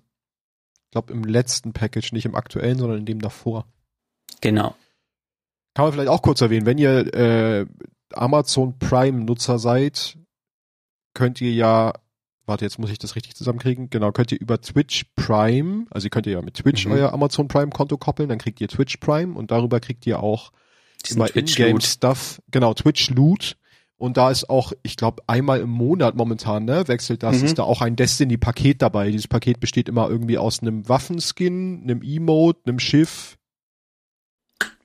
[0.91, 3.65] Ich glaube im letzten Package, nicht im aktuellen, sondern in dem davor.
[4.41, 4.75] Genau.
[5.75, 7.67] Kann man vielleicht auch kurz erwähnen, wenn ihr äh,
[8.13, 10.19] Amazon Prime-Nutzer seid,
[11.15, 11.93] könnt ihr ja,
[12.45, 16.11] warte, jetzt muss ich das richtig zusammenkriegen, genau, könnt ihr über Twitch Prime, also ihr
[16.11, 16.93] könnt ihr ja mit Twitch mhm.
[16.93, 20.51] euer Amazon Prime-Konto koppeln, dann kriegt ihr Twitch Prime und darüber kriegt ihr auch
[21.07, 23.57] Diesen immer In-Game-Stuff, genau, Twitch Loot
[24.01, 27.45] und da ist auch, ich glaube, einmal im Monat momentan, ne, wechselt das, mhm.
[27.45, 29.11] ist da auch ein Destiny-Paket dabei.
[29.11, 33.37] Dieses Paket besteht immer irgendwie aus einem Waffenskin, einem Emote, einem Schiff.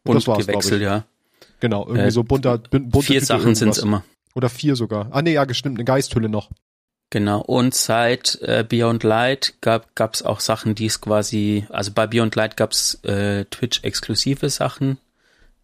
[0.04, 1.06] Und das war's, gewechselt, ja.
[1.62, 4.04] Genau, irgendwie äh, so bunter, bunter Vier Tüte Sachen sind's immer.
[4.36, 5.08] Oder vier sogar.
[5.12, 6.49] Ah nee, ja, gestimmt, eine Geisthülle noch.
[7.10, 12.06] Genau, und seit äh, Beyond Light gab gab's auch Sachen, die es quasi, also bei
[12.06, 14.97] Beyond Light gab's äh, Twitch-exklusive Sachen.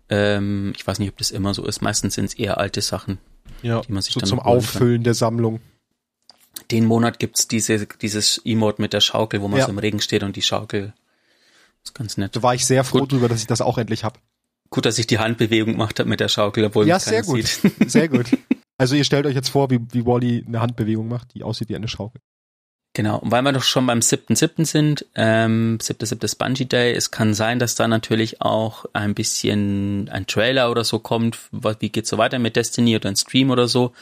[0.07, 1.81] Ähm, ich weiß nicht, ob das immer so ist.
[1.81, 3.17] Meistens sind's eher alte Sachen,
[3.61, 5.03] ja, die man sich so dann zum Auffüllen kann.
[5.03, 5.59] der Sammlung.
[6.69, 9.65] Den Monat gibt's diese, dieses Emote mit der Schaukel, wo man ja.
[9.65, 10.93] so im Regen steht und die Schaukel
[11.83, 12.35] ist ganz nett.
[12.35, 13.11] Da war ich sehr froh gut.
[13.11, 14.19] drüber, dass ich das auch endlich hab.
[14.69, 17.45] Gut, dass ich die Handbewegung gemacht habe mit der Schaukel, obwohl ja, sehr gut.
[17.45, 17.91] Sieht.
[17.91, 18.27] Sehr gut.
[18.77, 21.75] Also ihr stellt euch jetzt vor, wie, wie Wally eine Handbewegung macht, die aussieht wie
[21.75, 22.19] eine Schaukel.
[23.01, 24.63] Genau, und weil wir doch schon beim 7.7.
[24.63, 26.37] sind, ähm, 7.7.
[26.37, 30.99] Bungee Day, es kann sein, dass da natürlich auch ein bisschen ein Trailer oder so
[30.99, 33.93] kommt, wie geht's so weiter mit Destiny oder ein Stream oder so.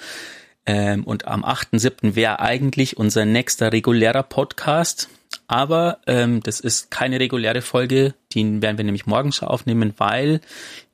[0.65, 2.15] Ähm, und am 8.7.
[2.15, 5.07] wäre eigentlich unser nächster regulärer Podcast.
[5.47, 10.41] Aber ähm, das ist keine reguläre Folge, die werden wir nämlich morgen schon aufnehmen, weil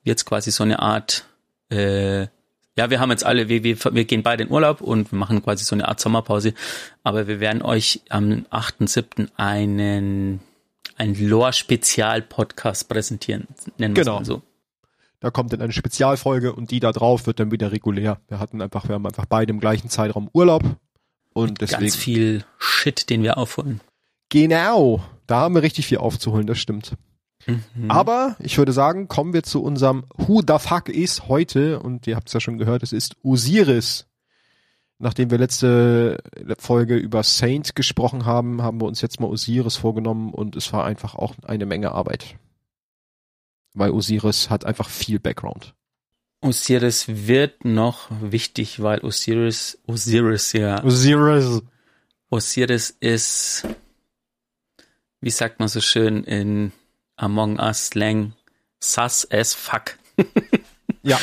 [0.04, 1.24] jetzt quasi so eine Art
[1.70, 2.28] äh,
[2.76, 5.42] ja, wir haben jetzt alle, wir, wir, wir gehen beide in Urlaub und wir machen
[5.42, 6.52] quasi so eine Art Sommerpause.
[7.02, 9.28] Aber wir werden euch am 8.7.
[9.36, 10.40] einen,
[10.96, 14.20] ein Lore-Spezial-Podcast präsentieren, nennen wir genau.
[14.20, 14.42] es mal so.
[15.20, 18.20] Da kommt dann eine Spezialfolge und die da drauf wird dann wieder regulär.
[18.28, 20.62] Wir hatten einfach, wir haben einfach beide im gleichen Zeitraum Urlaub
[21.32, 21.80] und deswegen.
[21.80, 23.80] Ganz viel Shit, den wir aufholen.
[24.28, 25.02] Genau.
[25.26, 26.92] Da haben wir richtig viel aufzuholen, das stimmt.
[27.46, 27.90] Mhm.
[27.90, 32.16] Aber ich würde sagen, kommen wir zu unserem Who the fuck is heute und ihr
[32.16, 34.06] habt es ja schon gehört, es ist Osiris.
[34.98, 36.22] Nachdem wir letzte
[36.58, 40.86] Folge über Saint gesprochen haben, haben wir uns jetzt mal Osiris vorgenommen und es war
[40.86, 42.36] einfach auch eine Menge Arbeit.
[43.74, 45.74] Weil Osiris hat einfach viel Background.
[46.40, 50.82] Osiris wird noch wichtig, weil Osiris, Osiris, ja.
[50.82, 51.62] Osiris.
[52.30, 53.66] Osiris ist,
[55.20, 56.72] wie sagt man so schön in
[57.16, 58.34] Among Us Slang
[58.80, 59.98] sus as fuck.
[61.02, 61.18] ja.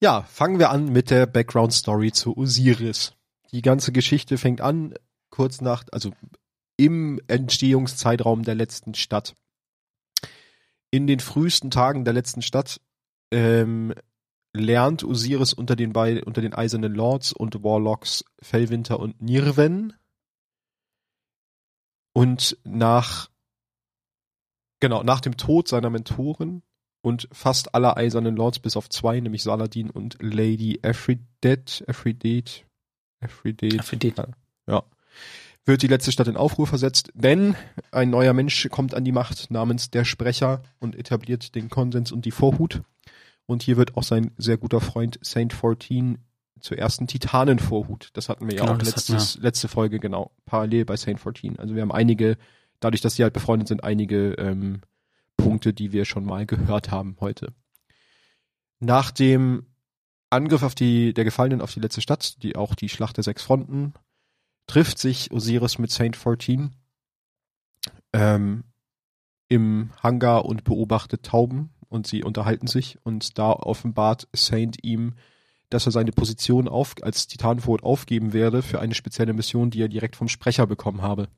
[0.00, 3.14] Ja, fangen wir an mit der Background Story zu Osiris.
[3.52, 4.94] Die ganze Geschichte fängt an
[5.30, 6.12] kurz nach, also
[6.76, 9.34] im Entstehungszeitraum der letzten Stadt.
[10.90, 12.80] In den frühesten Tagen der letzten Stadt
[13.30, 13.94] ähm,
[14.52, 19.94] lernt Osiris unter den, Be unter den Eisernen Lords und Warlocks Fellwinter und Nirven.
[22.12, 23.28] Und nach
[24.80, 26.62] Genau, nach dem Tod seiner Mentoren
[27.02, 32.62] und fast aller eisernen Lords bis auf zwei, nämlich Saladin und Lady Aphrodite, Aphrodite,
[33.20, 34.28] Aphrodite, Aphrodite.
[34.66, 34.82] ja,
[35.66, 37.56] wird die letzte Stadt in Aufruhr versetzt, denn
[37.90, 42.24] ein neuer Mensch kommt an die Macht namens der Sprecher und etabliert den Konsens und
[42.24, 42.82] die Vorhut.
[43.46, 46.18] Und hier wird auch sein sehr guter Freund Saint 14
[46.60, 48.10] zur ersten Titanenvorhut.
[48.14, 51.58] Das hatten wir ja genau, auch letztes, letzte Folge, genau, parallel bei Saint 14.
[51.58, 52.36] Also wir haben einige
[52.80, 54.80] dadurch, dass sie halt befreundet sind, einige ähm,
[55.36, 57.52] Punkte, die wir schon mal gehört haben heute.
[58.80, 59.66] Nach dem
[60.30, 63.42] Angriff auf die, der Gefallenen auf die letzte Stadt, die auch die Schlacht der sechs
[63.42, 63.94] Fronten,
[64.66, 66.74] trifft sich Osiris mit Saint 14
[68.12, 68.64] ähm,
[69.48, 75.14] im Hangar und beobachtet Tauben und sie unterhalten sich und da offenbart Saint ihm,
[75.70, 79.88] dass er seine Position auf, als Titanfurt aufgeben werde für eine spezielle Mission, die er
[79.88, 81.28] direkt vom Sprecher bekommen habe.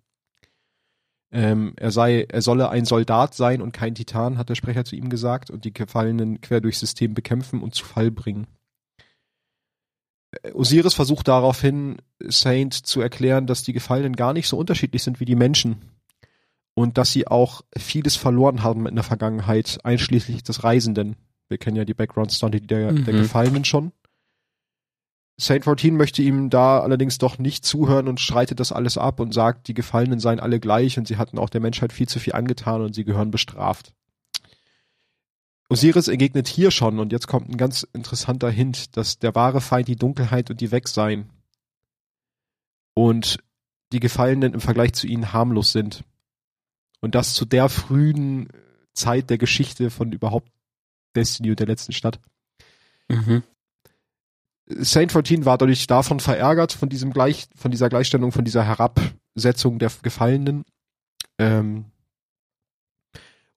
[1.33, 4.97] Ähm, er sei, er solle ein Soldat sein und kein Titan, hat der Sprecher zu
[4.97, 8.47] ihm gesagt, und die Gefallenen quer durchs System bekämpfen und zu Fall bringen.
[10.43, 15.21] Äh, Osiris versucht daraufhin, Saint zu erklären, dass die Gefallenen gar nicht so unterschiedlich sind
[15.21, 15.77] wie die Menschen.
[16.75, 21.17] Und dass sie auch vieles verloren haben in der Vergangenheit, einschließlich des Reisenden.
[21.49, 23.05] Wir kennen ja die Background-Story der, mhm.
[23.05, 23.93] der Gefallenen schon.
[25.38, 29.35] Saint 14 möchte ihm da allerdings doch nicht zuhören und streitet das alles ab und
[29.35, 32.33] sagt, die Gefallenen seien alle gleich und sie hatten auch der Menschheit viel zu viel
[32.33, 33.92] angetan und sie gehören bestraft.
[35.68, 39.88] Osiris entgegnet hier schon, und jetzt kommt ein ganz interessanter Hint, dass der wahre Feind
[39.88, 41.29] die Dunkelheit und die Weg seien.
[42.94, 43.38] Und
[43.92, 46.05] die Gefallenen im Vergleich zu ihnen harmlos sind.
[47.01, 48.49] Und das zu der frühen
[48.94, 50.51] Zeit der Geschichte von überhaupt
[51.14, 52.20] Destiny und der letzten Stadt.
[53.09, 53.42] Mhm.
[54.68, 59.79] Saint 14 war dadurch davon verärgert, von diesem Gleich, von dieser Gleichstellung, von dieser Herabsetzung
[59.79, 60.64] der Gefallenen.
[61.38, 61.87] Ähm,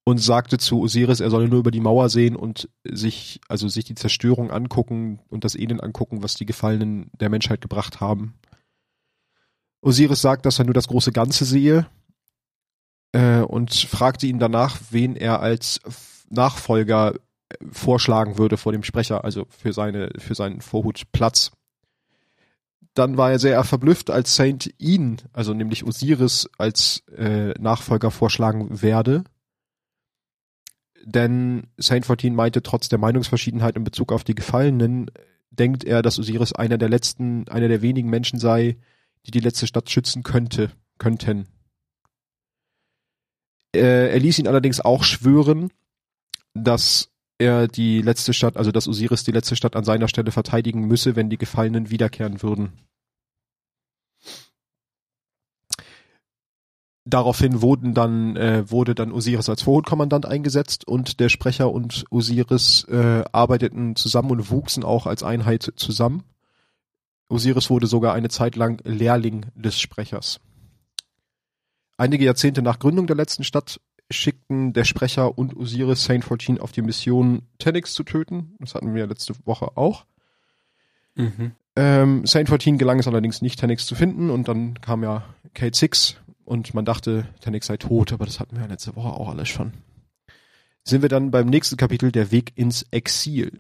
[0.04, 3.86] und sagte zu Osiris, er solle nur über die Mauer sehen und sich, also sich
[3.86, 8.34] die Zerstörung angucken und das Elend angucken, was die Gefallenen der Menschheit gebracht haben.
[9.82, 11.86] Osiris sagt, dass er nur das große Ganze sehe
[13.12, 15.80] äh, und fragte ihn danach, wen er als
[16.30, 17.14] Nachfolger
[17.72, 21.52] vorschlagen würde vor dem Sprecher, also für seine für seinen Vorhutplatz.
[22.94, 28.82] Dann war er sehr verblüfft, als Saint ihn, also nämlich Osiris, als äh, Nachfolger vorschlagen
[28.82, 29.24] werde
[31.06, 35.10] denn Saint 14 meinte, trotz der Meinungsverschiedenheit in Bezug auf die Gefallenen,
[35.50, 38.78] denkt er, dass Osiris einer der letzten, einer der wenigen Menschen sei,
[39.26, 41.48] die die letzte Stadt schützen könnte, könnten.
[43.76, 45.72] Äh, er ließ ihn allerdings auch schwören,
[46.54, 47.09] dass
[47.40, 51.16] er die letzte Stadt, also dass Osiris die letzte Stadt an seiner Stelle verteidigen müsse,
[51.16, 52.74] wenn die Gefallenen wiederkehren würden.
[57.06, 62.84] Daraufhin wurden dann, äh, wurde dann Osiris als Vorhutkommandant eingesetzt und der Sprecher und Osiris
[62.84, 66.24] äh, arbeiteten zusammen und wuchsen auch als Einheit zusammen.
[67.30, 70.40] Osiris wurde sogar eine Zeit lang Lehrling des Sprechers.
[71.98, 73.80] Einige Jahrzehnte nach Gründung der letzten Stadt
[74.12, 78.56] schickten der Sprecher und Osiris Saint 14 auf die Mission, Tenix zu töten.
[78.60, 80.06] Das hatten wir letzte Woche auch.
[81.16, 81.52] Mhm.
[81.76, 85.78] Ähm, Saint 14 gelang es allerdings nicht, Tenix zu finden und dann kam ja Kate
[85.78, 86.18] Six
[86.50, 89.50] und man dachte, Tanik sei tot, aber das hatten wir ja letzte Woche auch alles
[89.50, 89.74] schon.
[90.84, 93.60] Sind wir dann beim nächsten Kapitel, der Weg ins Exil.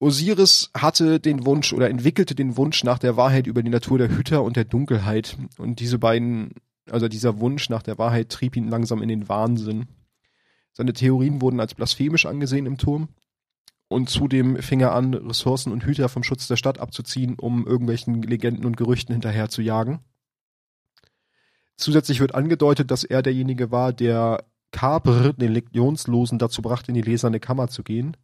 [0.00, 4.08] Osiris hatte den Wunsch oder entwickelte den Wunsch nach der Wahrheit über die Natur der
[4.08, 5.38] Hüter und der Dunkelheit.
[5.58, 6.54] Und diese beiden,
[6.92, 9.88] also dieser Wunsch nach der Wahrheit trieb ihn langsam in den Wahnsinn.
[10.72, 13.08] Seine Theorien wurden als blasphemisch angesehen im Turm.
[13.88, 18.22] Und zudem fing er an, Ressourcen und Hüter vom Schutz der Stadt abzuziehen, um irgendwelchen
[18.22, 20.00] Legenden und Gerüchten hinterher zu jagen.
[21.76, 27.02] Zusätzlich wird angedeutet, dass er derjenige war, der Kaper, den Legionslosen, dazu brachte, in die
[27.02, 28.16] leserne Kammer zu gehen.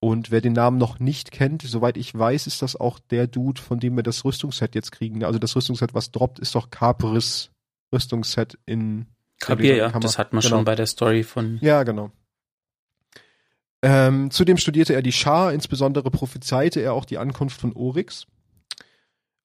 [0.00, 3.60] Und wer den Namen noch nicht kennt, soweit ich weiß, ist das auch der Dude,
[3.60, 5.24] von dem wir das Rüstungsset jetzt kriegen.
[5.24, 7.50] Also das Rüstungsset, was droppt, ist doch Kapers
[7.92, 9.06] Rüstungsset in
[9.40, 10.56] Kapir, ja, das hat man genau.
[10.56, 11.58] schon bei der Story von.
[11.60, 12.10] Ja, genau.
[13.82, 18.26] Ähm, zudem studierte er die Schar, insbesondere prophezeite er auch die Ankunft von Oryx.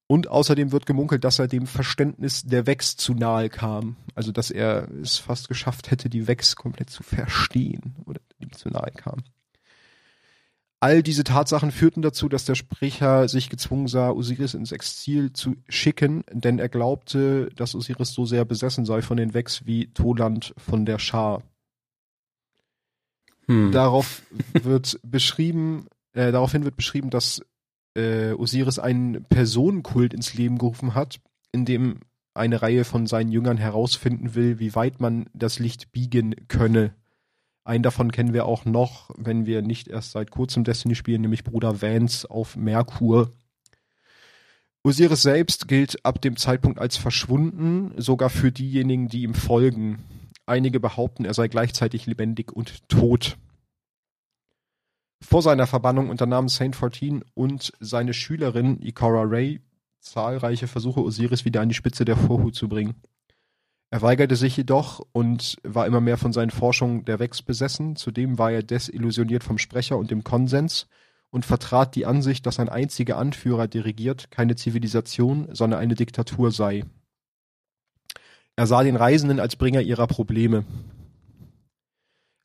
[0.08, 3.95] Und außerdem wird gemunkelt, dass er dem Verständnis der Vex zu nahe kam.
[4.15, 8.69] Also, dass er es fast geschafft hätte, die Vex komplett zu verstehen oder ihm zu
[8.69, 9.23] nahe kam.
[10.83, 15.55] All diese Tatsachen führten dazu, dass der Sprecher sich gezwungen sah, Osiris ins Exil zu
[15.69, 20.53] schicken, denn er glaubte, dass Osiris so sehr besessen sei von den Vex wie Toland
[20.57, 21.41] von der Schar.
[23.47, 23.71] Hm.
[23.71, 24.23] Darauf
[24.61, 27.41] wird beschrieben, äh, daraufhin wird beschrieben, dass
[27.95, 31.21] äh, Osiris einen Personenkult ins Leben gerufen hat,
[31.53, 32.01] in dem
[32.33, 36.93] eine Reihe von seinen Jüngern herausfinden will, wie weit man das Licht biegen könne.
[37.65, 41.43] Einen davon kennen wir auch noch, wenn wir nicht erst seit kurzem Destiny spielen, nämlich
[41.43, 43.32] Bruder Vance auf Merkur.
[44.84, 50.04] Osiris selbst gilt ab dem Zeitpunkt als verschwunden, sogar für diejenigen, die ihm folgen.
[50.45, 53.38] Einige behaupten, er sei gleichzeitig lebendig und tot.
[55.21, 59.62] Vor seiner Verbannung unternahm Saint 14 und seine Schülerin Ikora Ray
[60.02, 62.95] zahlreiche Versuche, Osiris wieder an die Spitze der Vorhut zu bringen.
[63.93, 67.95] Er weigerte sich jedoch und war immer mehr von seinen Forschungen der Wex besessen.
[67.95, 70.88] Zudem war er desillusioniert vom Sprecher und dem Konsens
[71.29, 76.86] und vertrat die Ansicht, dass ein einziger Anführer dirigiert keine Zivilisation, sondern eine Diktatur sei.
[78.56, 80.65] Er sah den Reisenden als Bringer ihrer Probleme.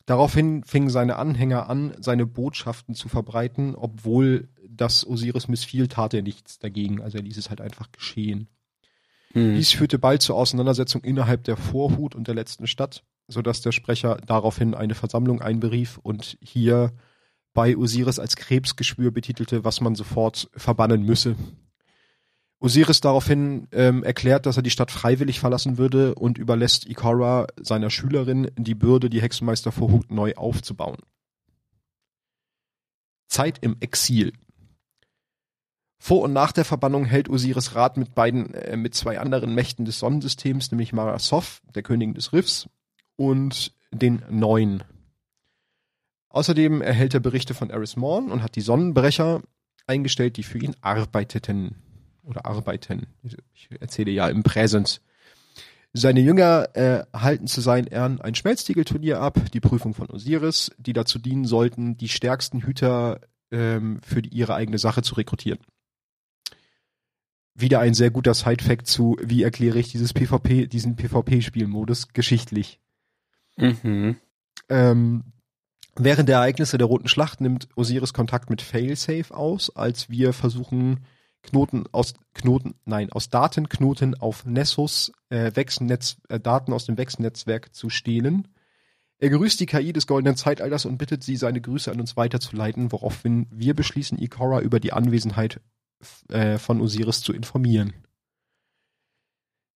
[0.05, 6.21] Daraufhin fingen seine Anhänger an, seine Botschaften zu verbreiten, obwohl das Osiris missfiel, tat er
[6.21, 7.01] nichts dagegen.
[7.01, 8.49] Also er ließ es halt einfach geschehen.
[9.33, 9.55] Hm.
[9.55, 14.17] Dies führte bald zur Auseinandersetzung innerhalb der Vorhut und der letzten Stadt, sodass der Sprecher
[14.25, 16.93] daraufhin eine Versammlung einberief und hier
[17.53, 21.35] bei Osiris als Krebsgeschwür betitelte, was man sofort verbannen müsse.
[22.59, 27.89] Osiris daraufhin ähm, erklärt, dass er die Stadt freiwillig verlassen würde und überlässt Ikora seiner
[27.89, 30.97] Schülerin die Bürde, die Hexenmeister Vorhut neu aufzubauen.
[33.27, 34.33] Zeit im Exil.
[35.99, 39.85] Vor und nach der Verbannung hält Osiris Rat mit beiden, äh, mit zwei anderen Mächten
[39.85, 42.69] des Sonnensystems, nämlich Mara Soth, der Königin des Riffs,
[43.17, 44.83] und den Neuen.
[46.29, 49.41] Außerdem erhält er Berichte von Eris Morn und hat die Sonnenbrecher
[49.87, 51.75] eingestellt, die für ihn arbeiteten.
[52.23, 53.07] Oder arbeiten.
[53.53, 55.01] Ich erzähle ja im Präsens.
[55.93, 60.93] Seine Jünger äh, halten zu seinen Ehren ein Schmelztiegelturnier ab, die Prüfung von Osiris, die
[60.93, 65.59] dazu dienen sollten, die stärksten Hüter ähm, für die, ihre eigene Sache zu rekrutieren.
[67.59, 72.79] Wieder ein sehr guter Side-Fact zu, wie erkläre ich dieses PvP, diesen PvP-Spielmodus geschichtlich.
[73.57, 74.15] Mhm.
[74.69, 75.23] Ähm,
[75.95, 81.05] während der Ereignisse der Roten Schlacht nimmt Osiris Kontakt mit Failsafe aus, als wir versuchen,
[81.41, 87.73] Knoten aus Knoten, nein, aus Datenknoten auf Nessus äh, Wechselnetz, äh, Daten aus dem Wechselnetzwerk
[87.73, 88.47] zu stehlen.
[89.17, 92.91] Er grüßt die KI des goldenen Zeitalters und bittet sie, seine Grüße an uns weiterzuleiten,
[92.93, 95.59] woraufhin wir beschließen, Ikora über die Anwesenheit
[96.29, 97.93] äh, von Osiris zu informieren.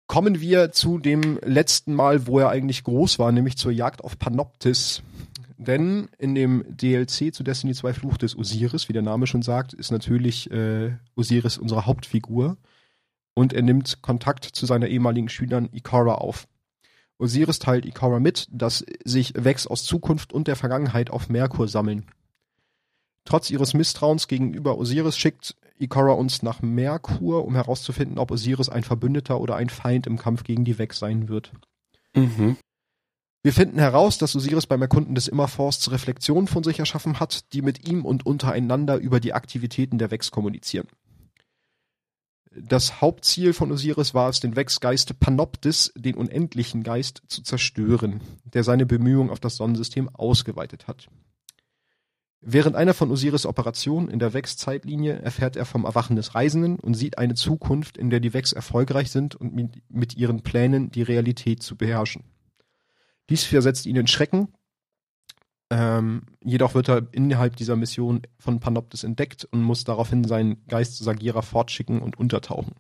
[0.08, 4.18] Kommen wir zu dem letzten Mal, wo er eigentlich groß war, nämlich zur Jagd auf
[4.18, 5.04] Panoptis.
[5.58, 9.74] Denn in dem DLC zu Destiny 2 Fluch des Osiris, wie der Name schon sagt,
[9.74, 12.58] ist natürlich äh, Osiris unsere Hauptfigur.
[13.36, 16.48] Und er nimmt Kontakt zu seiner ehemaligen Schülern Ikara auf.
[17.20, 22.06] Osiris teilt Ikara mit, dass sich Vex aus Zukunft und der Vergangenheit auf Merkur sammeln.
[23.26, 28.84] Trotz ihres Misstrauens gegenüber Osiris schickt Ikara uns nach Merkur, um herauszufinden, ob Osiris ein
[28.84, 31.52] Verbündeter oder ein Feind im Kampf gegen die Vex sein wird.
[32.16, 32.58] Mhm.
[33.42, 37.62] Wir finden heraus, dass Osiris beim Erkunden des Immerforsts Reflexionen von sich erschaffen hat, die
[37.62, 40.88] mit ihm und untereinander über die Aktivitäten der Vex kommunizieren.
[42.52, 48.66] Das Hauptziel von Osiris war es, den Vex-Geist Panoptis, den unendlichen Geist, zu zerstören, der
[48.66, 51.08] seine Bemühungen auf das Sonnensystem ausgeweitet hat.
[52.42, 56.94] Während einer von Osiris Operationen in der Vex-Zeitlinie erfährt er vom Erwachen des Reisenden und
[56.94, 59.54] sieht eine Zukunft, in der die Vex erfolgreich sind und
[59.90, 62.24] mit, ihren Plänen die Realität zu beherrschen.
[63.30, 64.54] Dies versetzt ihn in Schrecken.
[65.70, 70.96] Ähm, jedoch wird er innerhalb dieser Mission von Panoptis entdeckt und muss daraufhin seinen Geist
[70.96, 72.74] zu Sagira fortschicken und untertauchen.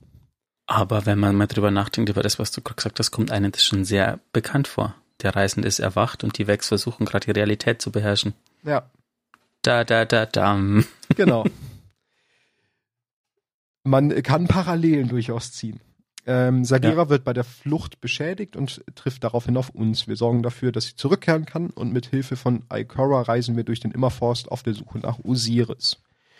[0.65, 3.63] Aber wenn man mal drüber nachdenkt, über das, was du gesagt hast, kommt einem das
[3.63, 4.95] schon sehr bekannt vor.
[5.21, 8.33] Der Reisende ist erwacht und die Vex versuchen gerade die Realität zu beherrschen.
[8.63, 8.89] Ja.
[9.61, 10.59] Da, da, da, da.
[11.15, 11.43] Genau.
[13.83, 15.79] Man kann Parallelen durchaus ziehen.
[16.27, 17.09] Ähm, Sagira ja.
[17.09, 20.07] wird bei der Flucht beschädigt und trifft daraufhin auf uns.
[20.07, 23.79] Wir sorgen dafür, dass sie zurückkehren kann und mit Hilfe von Ikora reisen wir durch
[23.79, 25.97] den Immerforst auf der Suche nach Osiris.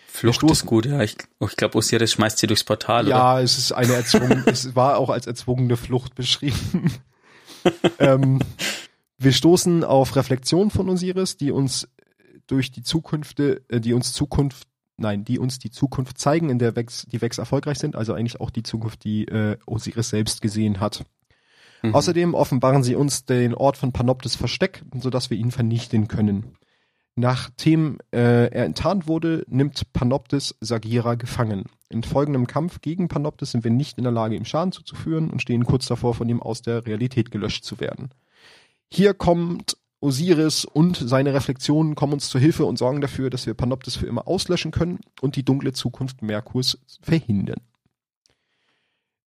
[0.08, 1.02] Flucht ist gut, ja.
[1.02, 3.44] Ich, ich glaube, Osiris schmeißt sie durchs Portal, ja, oder?
[3.44, 6.94] es ist eine erzwungene, es war auch als erzwungene Flucht beschrieben.
[8.00, 8.40] ähm,
[9.18, 11.88] wir stoßen auf Reflexion von Osiris, die uns
[12.52, 14.68] durch die Zukunft, äh, die uns Zukunft
[15.00, 18.42] nein, die uns die Zukunft zeigen, in der Vex, die Vex erfolgreich sind, also eigentlich
[18.42, 21.06] auch die Zukunft, die äh, Osiris selbst gesehen hat.
[21.82, 21.96] Mhm.
[21.96, 26.58] Außerdem offenbaren sie uns den Ort von Panoptes Versteck, sodass wir ihn vernichten können.
[27.16, 31.66] Nachdem äh, er enttarnt wurde, nimmt Panoptes Sagira gefangen.
[31.90, 35.42] In folgendem Kampf gegen Panoptes sind wir nicht in der Lage, ihm Schaden zuzuführen und
[35.42, 38.10] stehen kurz davor, von ihm aus der Realität gelöscht zu werden.
[38.92, 43.54] Hier kommt Osiris und seine Reflexionen kommen uns zur Hilfe und sorgen dafür, dass wir
[43.54, 47.62] Panoptis für immer auslöschen können und die dunkle Zukunft Merkurs verhindern.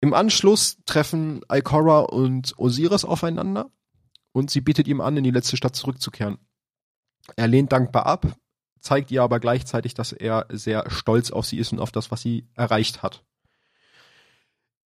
[0.00, 3.70] Im Anschluss treffen Ikora und Osiris aufeinander
[4.32, 6.38] und sie bittet ihm an, in die letzte Stadt zurückzukehren.
[7.36, 8.36] Er lehnt dankbar ab,
[8.80, 12.20] zeigt ihr aber gleichzeitig, dass er sehr stolz auf sie ist und auf das, was
[12.20, 13.24] sie erreicht hat.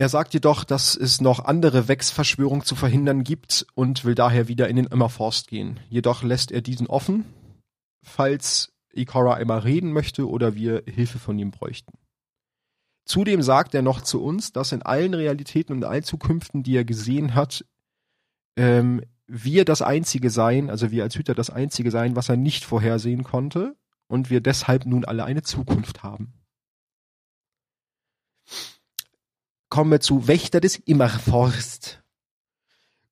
[0.00, 4.68] Er sagt jedoch, dass es noch andere Wex-Verschwörungen zu verhindern gibt und will daher wieder
[4.68, 5.80] in den Immerforst gehen.
[5.90, 7.24] Jedoch lässt er diesen offen,
[8.04, 11.98] falls Ikora einmal reden möchte oder wir Hilfe von ihm bräuchten.
[13.06, 16.84] Zudem sagt er noch zu uns, dass in allen Realitäten und allen Zukünften, die er
[16.84, 17.64] gesehen hat,
[18.56, 22.64] ähm, wir das Einzige sein, also wir als Hüter das Einzige sein, was er nicht
[22.64, 23.74] vorhersehen konnte
[24.06, 26.37] und wir deshalb nun alle eine Zukunft haben.
[29.68, 32.02] Kommen wir zu Wächter des Immerforst.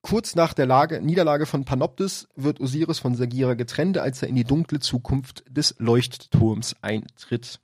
[0.02, 4.36] Kurz nach der Lage, Niederlage von Panoptis wird Osiris von Sagira getrennt, als er in
[4.36, 7.60] die dunkle Zukunft des Leuchtturms eintritt.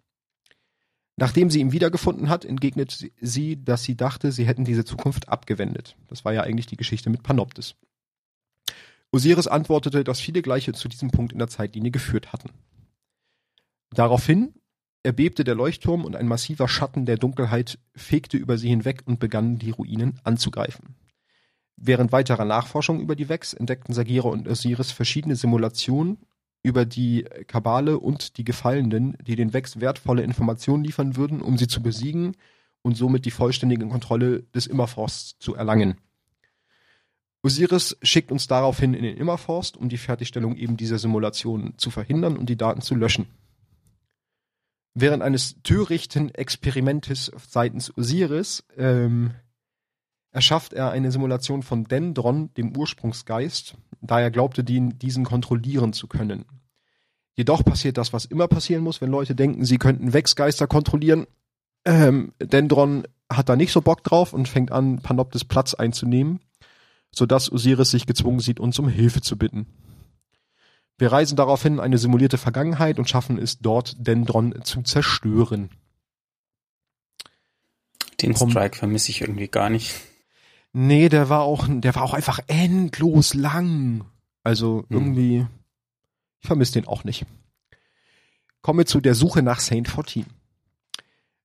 [1.17, 5.95] Nachdem sie ihn wiedergefunden hat, entgegnet sie, dass sie dachte, sie hätten diese Zukunft abgewendet.
[6.09, 7.77] Das war ja eigentlich die Geschichte mit Panoptis.
[9.13, 12.51] Osiris antwortete, dass viele Gleiche zu diesem Punkt in der Zeitlinie geführt hatten.
[13.91, 14.55] Daraufhin
[15.03, 19.59] erbebte der Leuchtturm und ein massiver Schatten der Dunkelheit fegte über sie hinweg und begann
[19.59, 20.95] die Ruinen anzugreifen.
[21.77, 26.19] Während weiterer Nachforschung über die Vex entdeckten Sagira und Osiris verschiedene Simulationen
[26.63, 31.67] über die Kabale und die Gefallenen, die den Vex wertvolle Informationen liefern würden, um sie
[31.67, 32.37] zu besiegen
[32.83, 35.97] und somit die vollständige Kontrolle des Immerforsts zu erlangen.
[37.43, 42.37] Osiris schickt uns daraufhin in den Immerforst, um die Fertigstellung eben dieser Simulation zu verhindern
[42.37, 43.27] und die Daten zu löschen.
[44.95, 49.33] Während eines törichten Experimentes seitens Osiris ähm,
[50.33, 56.09] erschafft er eine Simulation von Dendron, dem Ursprungsgeist, da er glaubte, den, diesen kontrollieren zu
[56.09, 56.45] können.
[57.35, 61.27] Jedoch passiert das, was immer passieren muss, wenn Leute denken, sie könnten Wechsgeister kontrollieren.
[61.87, 66.41] Ähm, Dendron hat da nicht so Bock drauf und fängt an, Panoptes Platz einzunehmen,
[67.11, 69.67] sodass Osiris sich gezwungen sieht, uns um Hilfe zu bitten.
[71.03, 75.69] Wir reisen daraufhin in eine simulierte Vergangenheit und schaffen es dort, Dendron zu zerstören.
[78.21, 79.97] Den Strike vermisse ich irgendwie gar nicht.
[80.73, 84.05] Nee, der war auch, der war auch einfach endlos lang.
[84.45, 84.97] Also hm.
[84.97, 85.47] irgendwie,
[86.39, 87.27] ich vermisse den auch nicht.
[88.61, 90.27] Kommen wir zu der Suche nach Saint 14.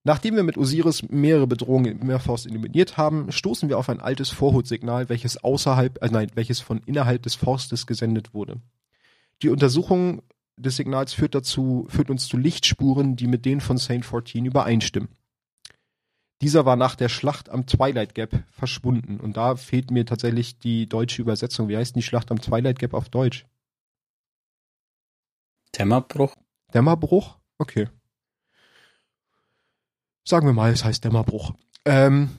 [0.04, 4.30] Nachdem wir mit Osiris mehrere Bedrohungen im Meerforst eliminiert haben, stoßen wir auf ein altes
[4.30, 8.62] Vorhutsignal, welches außerhalb, äh nein, welches von innerhalb des Forstes gesendet wurde.
[9.42, 10.24] Die Untersuchung
[10.58, 15.10] des Signals führt dazu, führt uns zu Lichtspuren, die mit denen von Saint 14 übereinstimmen.
[16.42, 19.20] Dieser war nach der Schlacht am Twilight Gap verschwunden.
[19.20, 21.68] Und da fehlt mir tatsächlich die deutsche Übersetzung.
[21.68, 23.46] Wie heißt denn die Schlacht am Twilight Gap auf Deutsch?
[25.78, 26.36] Dämmerbruch.
[26.74, 27.38] Dämmerbruch?
[27.58, 27.90] Okay.
[30.24, 31.54] Sagen wir mal, es heißt Dämmerbruch.
[31.86, 32.30] Ähm,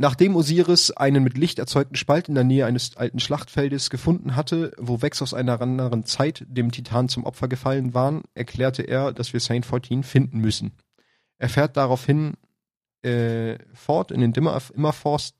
[0.00, 4.72] nachdem Osiris einen mit Licht erzeugten Spalt in der Nähe eines alten Schlachtfeldes gefunden hatte,
[4.78, 9.34] wo Vex aus einer anderen Zeit dem Titan zum Opfer gefallen waren, erklärte er, dass
[9.34, 10.72] wir Saint 14 finden müssen.
[11.36, 12.32] Er fährt daraufhin
[13.02, 15.36] äh, fort in den Immerforst.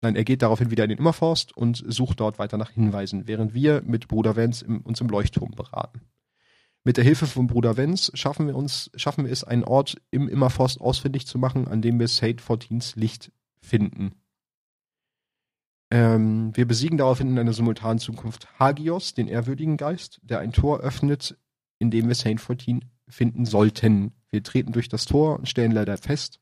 [0.00, 3.52] Nein, er geht daraufhin wieder in den Immerforst und sucht dort weiter nach Hinweisen, während
[3.52, 6.00] wir mit Bruder Vance im, uns im Leuchtturm beraten.
[6.84, 10.26] Mit der Hilfe von Bruder Vance schaffen wir uns, schaffen wir es, einen Ort im
[10.26, 13.30] Immerforst ausfindig zu machen, an dem wir Sade 14s Licht
[13.60, 14.14] finden.
[15.90, 20.80] Ähm, wir besiegen daraufhin in einer simultanen Zukunft Hagios, den ehrwürdigen Geist, der ein Tor
[20.80, 21.36] öffnet,
[21.78, 24.12] in dem wir Saint 14 finden sollten.
[24.30, 26.40] Wir treten durch das Tor und stellen leider fest,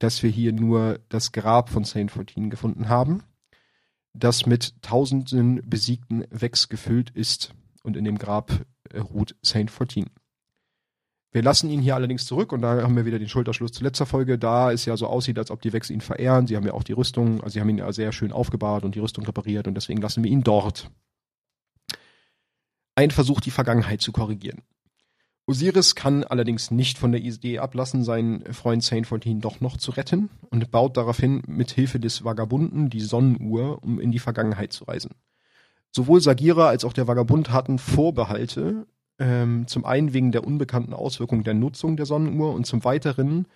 [0.00, 3.22] dass wir hier nur das Grab von Saint 14 gefunden haben,
[4.12, 10.10] das mit tausenden besiegten Wex gefüllt ist und in dem Grab äh, ruht Saint 14.
[11.34, 14.06] Wir lassen ihn hier allerdings zurück und da haben wir wieder den Schulterschluss zu letzter
[14.06, 14.38] Folge.
[14.38, 16.46] Da es ja so aussieht, als ob die Wex ihn verehren.
[16.46, 18.94] Sie haben ja auch die Rüstung, also sie haben ihn ja sehr schön aufgebahrt und
[18.94, 20.92] die Rüstung repariert und deswegen lassen wir ihn dort.
[22.94, 24.62] Ein Versuch, die Vergangenheit zu korrigieren.
[25.46, 29.90] Osiris kann allerdings nicht von der Idee ablassen, seinen Freund Saint 14 doch noch zu
[29.90, 34.84] retten und baut daraufhin mit Hilfe des Vagabunden die Sonnenuhr, um in die Vergangenheit zu
[34.84, 35.10] reisen.
[35.90, 38.86] Sowohl Sagira als auch der Vagabund hatten Vorbehalte,
[39.18, 43.46] ähm, zum einen wegen der unbekannten Auswirkungen der Nutzung der Sonnenuhr und zum weiteren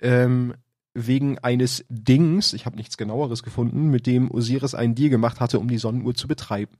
[0.00, 0.54] ähm,
[0.94, 5.58] wegen eines Dings, ich habe nichts genaueres gefunden, mit dem Osiris einen Deal gemacht hatte,
[5.58, 6.78] um die Sonnenuhr zu betreiben.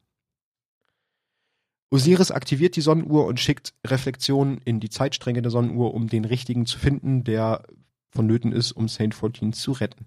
[1.91, 6.67] Osiris aktiviert die Sonnenuhr und schickt Reflexionen in die Zeitstränge der Sonnenuhr, um den richtigen
[6.67, 7.65] zu finden, der
[8.11, 10.07] vonnöten ist, um Saint 14 zu retten.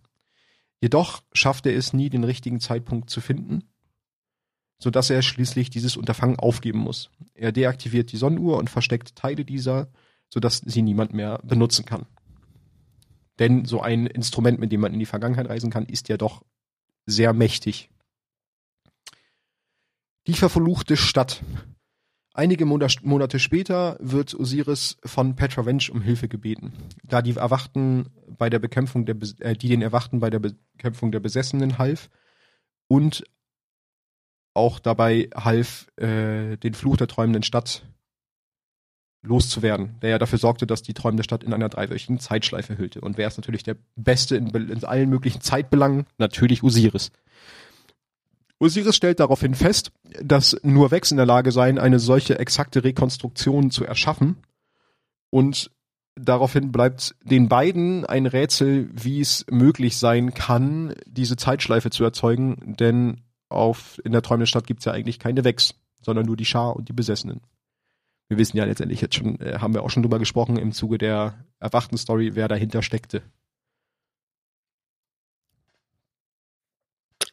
[0.82, 3.64] Jedoch schafft er es nie, den richtigen Zeitpunkt zu finden,
[4.80, 7.12] so dass er schließlich dieses Unterfangen aufgeben muss.
[7.34, 9.90] Er deaktiviert die Sonnenuhr und versteckt Teile dieser,
[10.30, 12.06] so dass sie niemand mehr benutzen kann.
[13.40, 16.44] Denn so ein Instrument, mit dem man in die Vergangenheit reisen kann, ist ja doch
[17.06, 17.90] sehr mächtig.
[20.28, 21.44] Die verfluchte Stadt.
[22.34, 26.74] Einige Monate später wird Osiris von Petra Vench um Hilfe gebeten,
[27.04, 31.20] da die Erwachten bei der Bekämpfung der, äh, die den Erwachten bei der Bekämpfung der
[31.20, 32.10] Besessenen half
[32.88, 33.24] und
[34.60, 37.84] auch dabei half, äh, den Fluch der träumenden Stadt
[39.22, 43.02] loszuwerden, der ja dafür sorgte, dass die träumende Stadt in einer dreiwöchigen Zeitschleife hüllte.
[43.02, 46.06] Und wer ist natürlich der Beste in, in allen möglichen Zeitbelangen?
[46.18, 47.12] Natürlich Osiris.
[48.60, 49.92] Osiris stellt daraufhin fest,
[50.22, 54.38] dass nur Vex in der Lage seien, eine solche exakte Rekonstruktion zu erschaffen.
[55.30, 55.72] Und
[56.16, 62.76] daraufhin bleibt den beiden ein Rätsel, wie es möglich sein kann, diese Zeitschleife zu erzeugen,
[62.80, 66.46] denn auf, in der träumenden Stadt gibt es ja eigentlich keine Vex, sondern nur die
[66.46, 67.42] Schar und die Besessenen.
[68.28, 71.00] Wir wissen ja letztendlich jetzt schon, äh, haben wir auch schon drüber gesprochen im Zuge
[71.00, 73.24] der erwachten Story, wer dahinter steckte.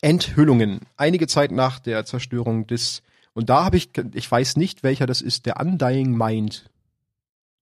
[0.00, 0.80] Enthüllungen.
[0.96, 3.02] Einige Zeit nach der Zerstörung des,
[3.34, 6.70] und da habe ich, ich weiß nicht, welcher das ist, der Undying Mind.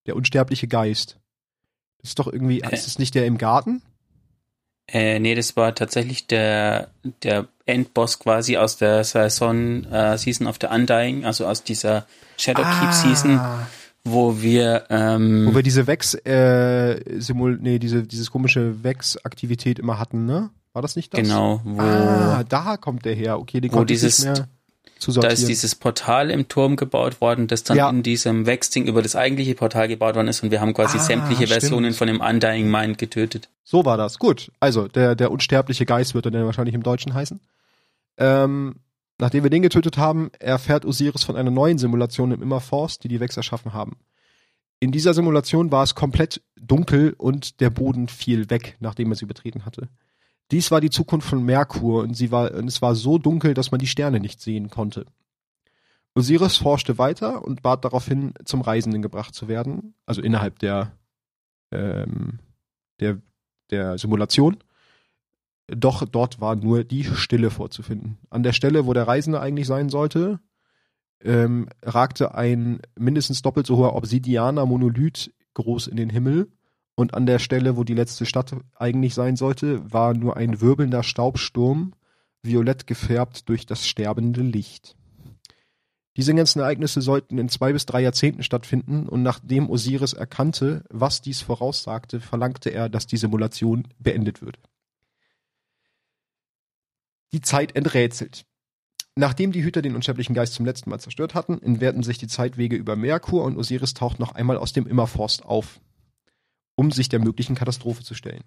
[0.07, 1.19] Der unsterbliche Geist.
[1.99, 3.83] Das ist doch irgendwie, ist es nicht der im Garten?
[4.87, 6.89] Äh, nee, das war tatsächlich der,
[7.22, 12.07] der Endboss quasi aus der Saison äh, Season of the Undying, also aus dieser
[12.37, 12.93] Shadowkeep ah.
[12.93, 13.41] Season,
[14.05, 19.78] wo wir ähm, wo wir diese Vex äh, Simul nee, diese dieses komische Vex Aktivität
[19.78, 20.51] immer hatten, ne?
[20.74, 21.22] War das nicht das?
[21.22, 23.39] Genau, wo Ah, da kommt der her.
[23.39, 24.49] Okay, den wo dieses nicht mehr
[24.99, 25.34] zu sortieren.
[25.34, 27.90] Da ist dieses Portal im Turm gebaut worden, das dann ja.
[27.90, 31.01] in diesem Vex-Ding über das eigentliche Portal gebaut worden ist und wir haben quasi ah,
[31.01, 31.61] sämtliche stimmt.
[31.61, 33.49] Versionen von dem Undying Mind getötet.
[33.62, 34.18] So war das.
[34.18, 34.51] Gut.
[34.61, 37.40] Also, der, der unsterbliche Geist wird er dann wahrscheinlich im Deutschen heißen.
[38.18, 38.76] Ähm,
[39.18, 43.20] nachdem wir den getötet haben, erfährt Osiris von einer neuen Simulation im Immerforce, die die
[43.20, 43.97] Vex erschaffen haben.
[44.80, 49.26] In dieser Simulation war es komplett dunkel und der Boden fiel weg, nachdem er sie
[49.26, 49.88] betreten hatte.
[50.51, 53.70] Dies war die Zukunft von Merkur und, sie war, und es war so dunkel, dass
[53.70, 55.07] man die Sterne nicht sehen konnte.
[56.14, 60.92] Osiris forschte weiter und bat daraufhin, zum Reisenden gebracht zu werden, also innerhalb der,
[61.72, 62.38] ähm,
[63.01, 63.20] der,
[63.70, 64.59] der Simulation.
[65.66, 68.18] Doch dort war nur die Stille vorzufinden.
[68.30, 70.40] An der Stelle, wo der Reisende eigentlich sein sollte,
[71.20, 76.53] ähm, ragte ein mindestens doppelt so hoher Obsidianer Monolith groß in den Himmel
[76.97, 81.03] und an der Stelle, wo die letzte Stadt eigentlich sein sollte, war nur ein wirbelnder
[81.03, 81.95] Staubsturm,
[82.42, 84.97] violett gefärbt durch das sterbende Licht.
[86.16, 91.22] Diese ganzen Ereignisse sollten in zwei bis drei Jahrzehnten stattfinden und nachdem Osiris erkannte, was
[91.22, 94.59] dies voraussagte, verlangte er, dass die Simulation beendet wird.
[97.32, 98.47] Die Zeit enträtselt.
[99.16, 102.76] Nachdem die Hüter den unsterblichen Geist zum letzten Mal zerstört hatten, entwerten sich die Zeitwege
[102.76, 105.80] über Merkur und Osiris taucht noch einmal aus dem Immerforst auf
[106.77, 108.45] um sich der möglichen Katastrophe zu stellen.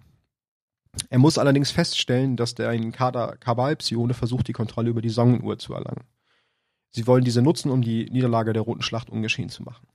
[1.10, 5.58] Er muss allerdings feststellen, dass der ein Kader Kabal-Psione versucht, die Kontrolle über die Sonnenuhr
[5.58, 6.04] zu erlangen.
[6.90, 9.86] Sie wollen diese nutzen, um die Niederlage der Roten Schlacht ungeschehen zu machen.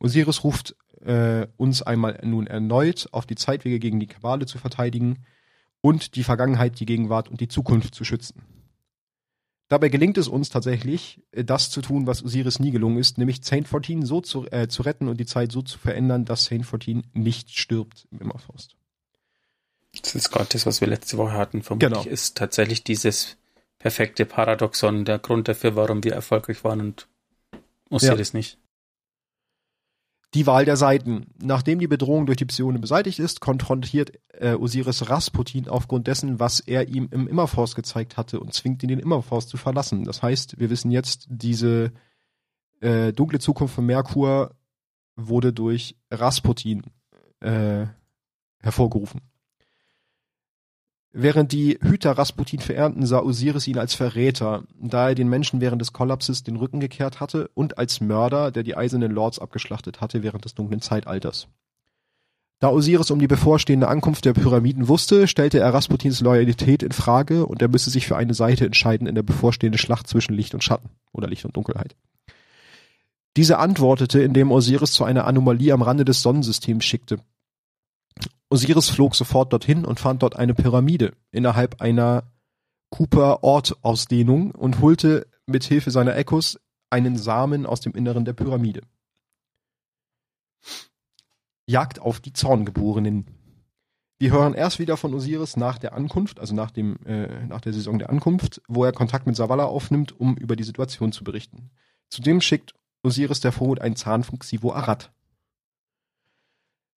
[0.00, 5.24] Osiris ruft äh, uns einmal nun erneut auf die Zeitwege gegen die Kabale zu verteidigen
[5.80, 8.42] und die Vergangenheit, die Gegenwart und die Zukunft zu schützen.
[9.72, 13.42] Dabei gelingt es uns tatsächlich, äh, das zu tun, was Osiris nie gelungen ist, nämlich
[13.42, 16.66] Saint 14 so zu, äh, zu retten und die Zeit so zu verändern, dass Saint
[16.66, 18.76] 14 nicht stirbt im Immerforst.
[20.02, 21.62] Das ist gerade das, was wir letzte Woche hatten.
[21.62, 22.04] Vermutlich genau.
[22.04, 23.38] ist tatsächlich dieses
[23.78, 27.08] perfekte Paradoxon der Grund dafür, warum wir erfolgreich waren und
[27.88, 28.40] Osiris ja.
[28.40, 28.58] nicht.
[30.34, 31.26] Die Wahl der Seiten.
[31.42, 36.60] Nachdem die Bedrohung durch die Psione beseitigt ist, konfrontiert äh, Osiris Rasputin aufgrund dessen, was
[36.60, 40.04] er ihm im Immerforce gezeigt hatte und zwingt ihn, den Immerforce zu verlassen.
[40.04, 41.92] Das heißt, wir wissen jetzt, diese
[42.80, 44.54] äh, dunkle Zukunft von Merkur
[45.16, 46.82] wurde durch Rasputin
[47.40, 47.86] äh,
[48.60, 49.20] hervorgerufen.
[51.14, 55.82] Während die Hüter Rasputin verehrten, sah Osiris ihn als Verräter, da er den Menschen während
[55.82, 60.22] des Kollapses den Rücken gekehrt hatte und als Mörder, der die eisernen Lords abgeschlachtet hatte
[60.22, 61.48] während des dunklen Zeitalters.
[62.60, 67.44] Da Osiris um die bevorstehende Ankunft der Pyramiden wusste, stellte er Rasputins Loyalität in Frage
[67.44, 70.64] und er müsse sich für eine Seite entscheiden in der bevorstehenden Schlacht zwischen Licht und
[70.64, 71.94] Schatten oder Licht und Dunkelheit.
[73.36, 77.18] Diese antwortete, indem Osiris zu einer Anomalie am Rande des Sonnensystems schickte.
[78.52, 82.24] Osiris flog sofort dorthin und fand dort eine Pyramide innerhalb einer
[82.90, 88.82] Cooper-Ort-Ausdehnung und holte mit Hilfe seiner Echos einen Samen aus dem Inneren der Pyramide.
[91.66, 93.26] Jagd auf die Zorngeborenen.
[94.18, 97.72] Wir hören erst wieder von Osiris nach der Ankunft, also nach, dem, äh, nach der
[97.72, 101.70] Saison der Ankunft, wo er Kontakt mit Savala aufnimmt, um über die Situation zu berichten.
[102.10, 105.10] Zudem schickt Osiris der Vorhut einen Zahn von Xivo Arad.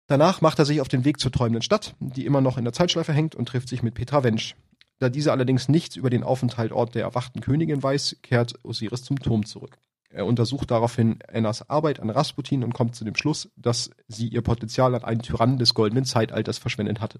[0.07, 2.73] Danach macht er sich auf den Weg zur träumenden Stadt, die immer noch in der
[2.73, 4.55] Zeitschleife hängt und trifft sich mit Petra Wensch.
[4.99, 9.45] Da diese allerdings nichts über den Aufenthaltsort der erwachten Königin weiß, kehrt Osiris zum Turm
[9.45, 9.77] zurück.
[10.09, 14.41] Er untersucht daraufhin Annas Arbeit an Rasputin und kommt zu dem Schluss, dass sie ihr
[14.41, 17.19] Potenzial an einen Tyrannen des goldenen Zeitalters verschwendet hatte.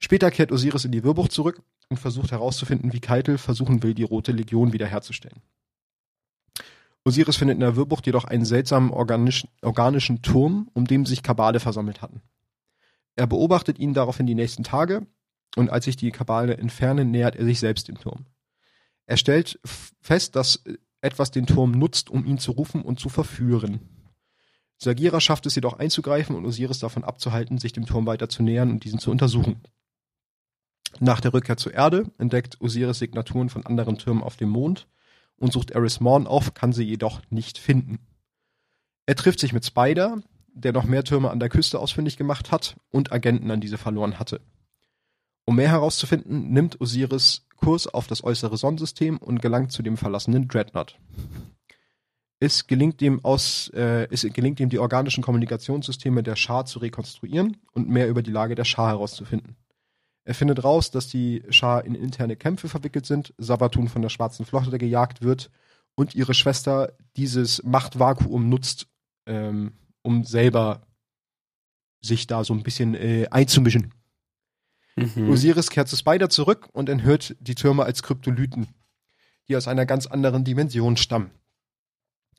[0.00, 4.02] Später kehrt Osiris in die Wirrbucht zurück und versucht herauszufinden, wie Keitel versuchen will, die
[4.02, 5.42] Rote Legion wiederherzustellen.
[7.04, 11.60] Osiris findet in der Wirrbucht jedoch einen seltsamen organischen, organischen Turm, um den sich Kabale
[11.60, 12.22] versammelt hatten.
[13.14, 15.06] Er beobachtet ihn daraufhin die nächsten Tage
[15.56, 18.26] und als sich die Kabale entfernen, nähert er sich selbst dem Turm.
[19.06, 19.60] Er stellt
[20.00, 20.64] fest, dass
[21.02, 23.80] etwas den Turm nutzt, um ihn zu rufen und zu verführen.
[24.78, 28.70] Sagira schafft es jedoch einzugreifen und Osiris davon abzuhalten, sich dem Turm weiter zu nähern
[28.70, 29.62] und diesen zu untersuchen.
[31.00, 34.86] Nach der Rückkehr zur Erde entdeckt Osiris Signaturen von anderen Türmen auf dem Mond
[35.36, 37.98] und sucht Eris Morn auf, kann sie jedoch nicht finden.
[39.06, 40.22] Er trifft sich mit Spider,
[40.54, 44.18] der noch mehr Türme an der Küste ausfindig gemacht hat und Agenten an diese verloren
[44.18, 44.40] hatte.
[45.44, 50.48] Um mehr herauszufinden, nimmt Osiris Kurs auf das äußere Sonnensystem und gelangt zu dem verlassenen
[50.48, 50.98] Dreadnought.
[52.40, 57.58] Es gelingt ihm aus, äh, es gelingt ihm die organischen Kommunikationssysteme der Schar zu rekonstruieren
[57.72, 59.56] und mehr über die Lage der Schar herauszufinden.
[60.24, 64.46] Er findet raus, dass die Schar in interne Kämpfe verwickelt sind, Savatun von der Schwarzen
[64.46, 65.50] Flotte gejagt wird
[65.94, 68.86] und ihre Schwester dieses Machtvakuum nutzt,
[69.26, 69.72] ähm,
[70.02, 70.86] um selber
[72.00, 73.92] sich da so ein bisschen äh, einzumischen.
[74.96, 75.30] Mhm.
[75.30, 78.68] Osiris kehrt zu Spider zurück und enthört die Türme als Kryptolyten,
[79.48, 81.30] die aus einer ganz anderen Dimension stammen.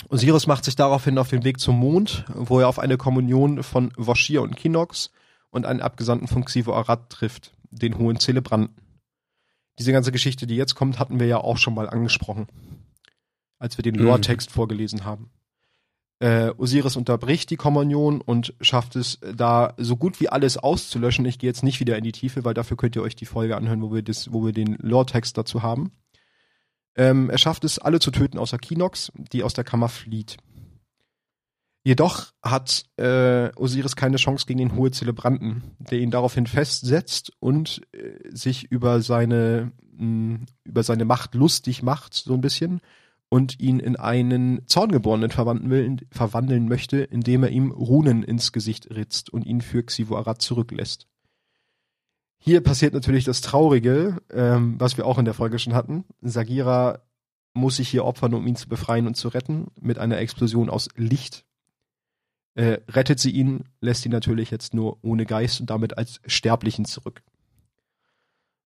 [0.10, 3.92] Osiris macht sich daraufhin auf den Weg zum Mond, wo er auf eine Kommunion von
[3.98, 5.12] Voshir und Kinox
[5.50, 8.76] und einen Abgesandten von Xivo Arad trifft, den hohen Zelebranten.
[9.80, 12.48] Diese ganze Geschichte, die jetzt kommt, hatten wir ja auch schon mal angesprochen,
[13.60, 14.04] als wir den mhm.
[14.04, 15.30] Lore-Text vorgelesen haben.
[16.20, 21.26] Äh, Osiris unterbricht die Kommunion und schafft es da so gut wie alles auszulöschen.
[21.26, 23.58] Ich gehe jetzt nicht wieder in die Tiefe, weil dafür könnt ihr euch die Folge
[23.58, 25.92] anhören, wo wir, das, wo wir den Lore-Text dazu haben.
[26.96, 30.38] Ähm, er schafft es, alle zu töten außer Kinox, die aus der Kammer flieht.
[31.88, 37.84] Jedoch hat äh, Osiris keine Chance gegen den Hohe Zelebranten, der ihn daraufhin festsetzt und
[37.92, 42.82] äh, sich über seine mh, über seine Macht lustig macht, so ein bisschen,
[43.30, 49.30] und ihn in einen Zorngeborenen verwandeln, verwandeln möchte, indem er ihm Runen ins Gesicht ritzt
[49.32, 51.08] und ihn für Xivu Arad zurücklässt.
[52.40, 56.04] Hier passiert natürlich das Traurige, ähm, was wir auch in der Folge schon hatten.
[56.22, 57.04] Sagira
[57.54, 60.90] muss sich hier opfern, um ihn zu befreien und zu retten, mit einer Explosion aus
[60.96, 61.46] Licht.
[62.56, 66.86] Äh, rettet sie ihn, lässt ihn natürlich jetzt nur ohne Geist und damit als Sterblichen
[66.86, 67.22] zurück.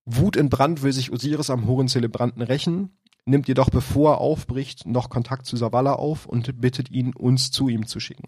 [0.05, 4.85] Wut in Brand will sich Osiris am hohen Zelebranten rächen, nimmt jedoch bevor er aufbricht
[4.85, 8.27] noch Kontakt zu Savala auf und bittet ihn, uns zu ihm zu schicken.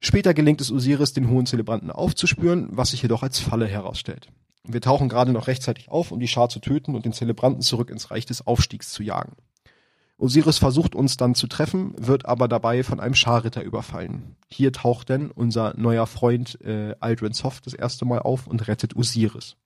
[0.00, 4.28] Später gelingt es Osiris, den hohen Zelebranten aufzuspüren, was sich jedoch als Falle herausstellt.
[4.62, 7.90] Wir tauchen gerade noch rechtzeitig auf, um die Schar zu töten und den Zelebranten zurück
[7.90, 9.36] ins Reich des Aufstiegs zu jagen.
[10.18, 14.36] Osiris versucht uns dann zu treffen, wird aber dabei von einem Scharritter überfallen.
[14.48, 18.96] Hier taucht denn unser neuer Freund äh, Aldrin Soft das erste Mal auf und rettet
[18.96, 19.56] Osiris.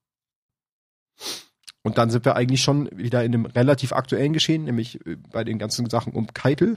[1.83, 5.45] Und dann sind wir eigentlich schon wieder in dem relativ aktuellen Geschehen, nämlich äh, bei
[5.45, 6.77] den ganzen Sachen um Keitel,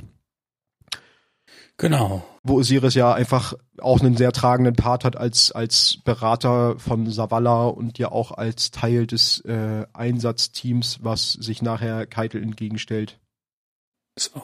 [1.78, 2.24] Genau.
[2.44, 7.66] Wo Osiris ja einfach auch einen sehr tragenden Part hat als, als Berater von Savala
[7.66, 13.20] und ja auch als Teil des äh, Einsatzteams, was sich nachher Keitel entgegenstellt.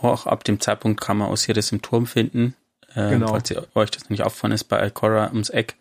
[0.02, 2.56] Auch ab dem Zeitpunkt kann man Osiris im Turm finden.
[2.96, 3.28] Ähm, genau.
[3.28, 5.76] Falls ihr, euch das nicht auffallen ist, bei Alcora ums Eck.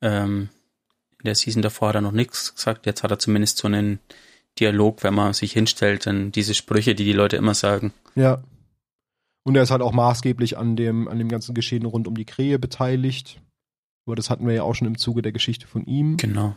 [0.00, 0.50] Ähm,
[1.18, 2.86] in der Season davor hat er noch nichts gesagt.
[2.86, 3.98] Jetzt hat er zumindest so einen
[4.60, 7.92] Dialog, wenn man sich hinstellt, dann diese Sprüche, die die Leute immer sagen.
[8.14, 8.42] Ja.
[9.42, 12.24] Und er ist halt auch maßgeblich an dem, an dem ganzen Geschehen rund um die
[12.24, 13.40] Krähe beteiligt.
[14.06, 16.16] Aber das hatten wir ja auch schon im Zuge der Geschichte von ihm.
[16.16, 16.56] Genau.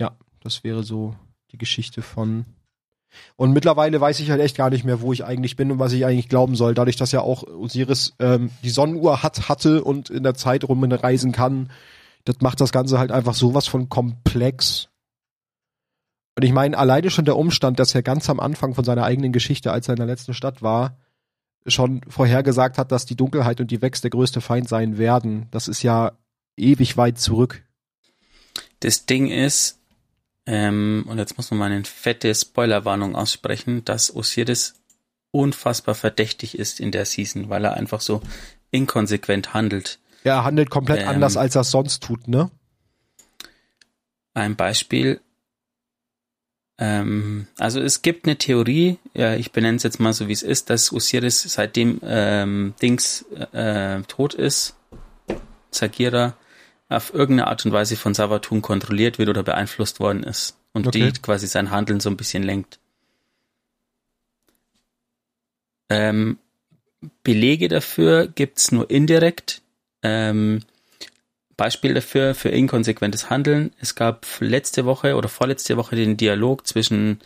[0.00, 1.16] Ja, das wäre so
[1.52, 2.46] die Geschichte von.
[3.36, 5.92] Und mittlerweile weiß ich halt echt gar nicht mehr, wo ich eigentlich bin und was
[5.92, 6.74] ich eigentlich glauben soll.
[6.74, 11.32] Dadurch, dass ja auch Osiris ähm, die Sonnenuhr hat, hatte und in der Zeit rumreisen
[11.32, 11.70] kann,
[12.24, 14.88] das macht das Ganze halt einfach sowas von komplex.
[16.36, 19.32] Und ich meine, alleine schon der Umstand, dass er ganz am Anfang von seiner eigenen
[19.32, 20.96] Geschichte, als er in der letzten Stadt war,
[21.66, 25.48] schon vorhergesagt hat, dass die Dunkelheit und die Wächst der größte Feind sein werden.
[25.50, 26.12] Das ist ja
[26.56, 27.62] ewig weit zurück.
[28.80, 29.79] Das Ding ist,
[30.46, 34.74] ähm, und jetzt muss man mal eine fette Spoilerwarnung aussprechen, dass Osiris
[35.30, 38.20] unfassbar verdächtig ist in der Season, weil er einfach so
[38.70, 39.98] inkonsequent handelt.
[40.24, 42.50] Ja, er handelt komplett ähm, anders, als er es sonst tut, ne?
[44.34, 45.20] Ein Beispiel,
[46.80, 50.42] ähm, also es gibt eine Theorie, ja, ich benenne es jetzt mal so wie es
[50.42, 54.76] ist, dass Osiris seitdem ähm, Dings äh, tot ist,
[55.70, 56.36] Zagira,
[56.90, 61.12] auf irgendeine Art und Weise von Savatun kontrolliert wird oder beeinflusst worden ist und okay.
[61.12, 62.78] die quasi sein Handeln so ein bisschen lenkt.
[65.88, 66.38] Ähm,
[67.22, 69.62] Belege dafür gibt's nur indirekt.
[70.02, 70.62] Ähm,
[71.56, 73.72] Beispiel dafür, für inkonsequentes Handeln.
[73.80, 77.20] Es gab letzte Woche oder vorletzte Woche den Dialog zwischen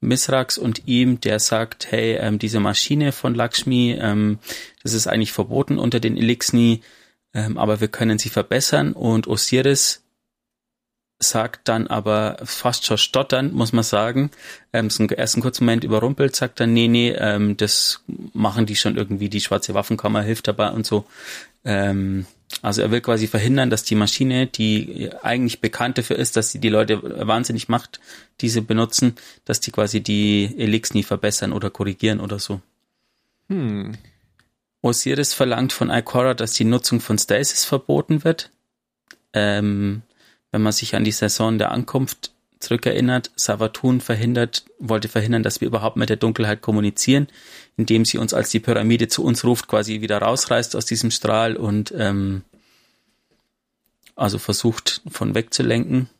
[0.00, 4.38] Misrax und ihm, der sagt, hey, ähm, diese Maschine von Lakshmi, ähm,
[4.82, 6.82] das ist eigentlich verboten unter den Elixni,
[7.34, 10.02] ähm, aber wir können sie verbessern und Osiris
[11.22, 14.30] sagt dann aber fast schon stotternd, muss man sagen,
[14.72, 18.02] ähm, so einen ersten kurzen Moment überrumpelt, sagt dann, nee, nee, ähm, das
[18.32, 21.04] machen die schon irgendwie, die schwarze Waffenkammer hilft dabei und so.
[21.64, 22.26] Ähm,
[22.62, 26.58] also er will quasi verhindern, dass die Maschine, die eigentlich bekannt dafür ist, dass sie
[26.58, 28.00] die Leute wahnsinnig macht,
[28.40, 29.14] diese benutzen,
[29.44, 32.60] dass die quasi die Elix nie verbessern oder korrigieren oder so.
[33.48, 33.96] Hm.
[34.82, 38.50] Osiris verlangt von Ikora, dass die Nutzung von Stasis verboten wird.
[39.32, 40.02] Ähm,
[40.50, 45.68] wenn man sich an die Saison der Ankunft zurückerinnert, Savatun verhindert, wollte verhindern, dass wir
[45.68, 47.28] überhaupt mit der Dunkelheit kommunizieren,
[47.76, 51.56] indem sie uns, als die Pyramide zu uns ruft, quasi wieder rausreißt aus diesem Strahl
[51.56, 52.42] und ähm,
[54.14, 56.10] also versucht von wegzulenken.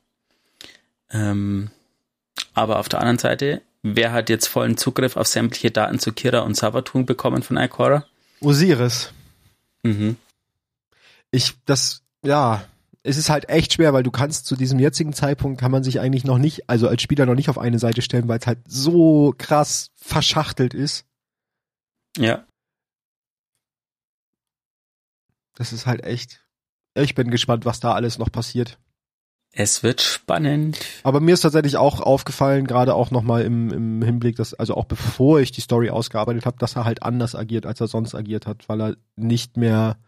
[1.10, 1.70] Ähm,
[2.54, 6.40] aber auf der anderen Seite, wer hat jetzt vollen Zugriff auf sämtliche Daten zu Kira
[6.40, 8.06] und Savatun bekommen von Ikora?
[8.40, 9.12] Osiris.
[9.82, 10.16] Mhm.
[11.30, 12.64] Ich, das, ja,
[13.02, 16.00] es ist halt echt schwer, weil du kannst zu diesem jetzigen Zeitpunkt kann man sich
[16.00, 18.58] eigentlich noch nicht, also als Spieler noch nicht auf eine Seite stellen, weil es halt
[18.66, 21.06] so krass verschachtelt ist.
[22.16, 22.44] Ja.
[25.54, 26.44] Das ist halt echt.
[26.94, 28.78] Ich bin gespannt, was da alles noch passiert.
[29.52, 30.78] Es wird spannend.
[31.02, 34.84] Aber mir ist tatsächlich auch aufgefallen, gerade auch nochmal im, im Hinblick, dass, also auch
[34.84, 38.46] bevor ich die Story ausgearbeitet habe, dass er halt anders agiert, als er sonst agiert
[38.46, 39.98] hat, weil er nicht mehr,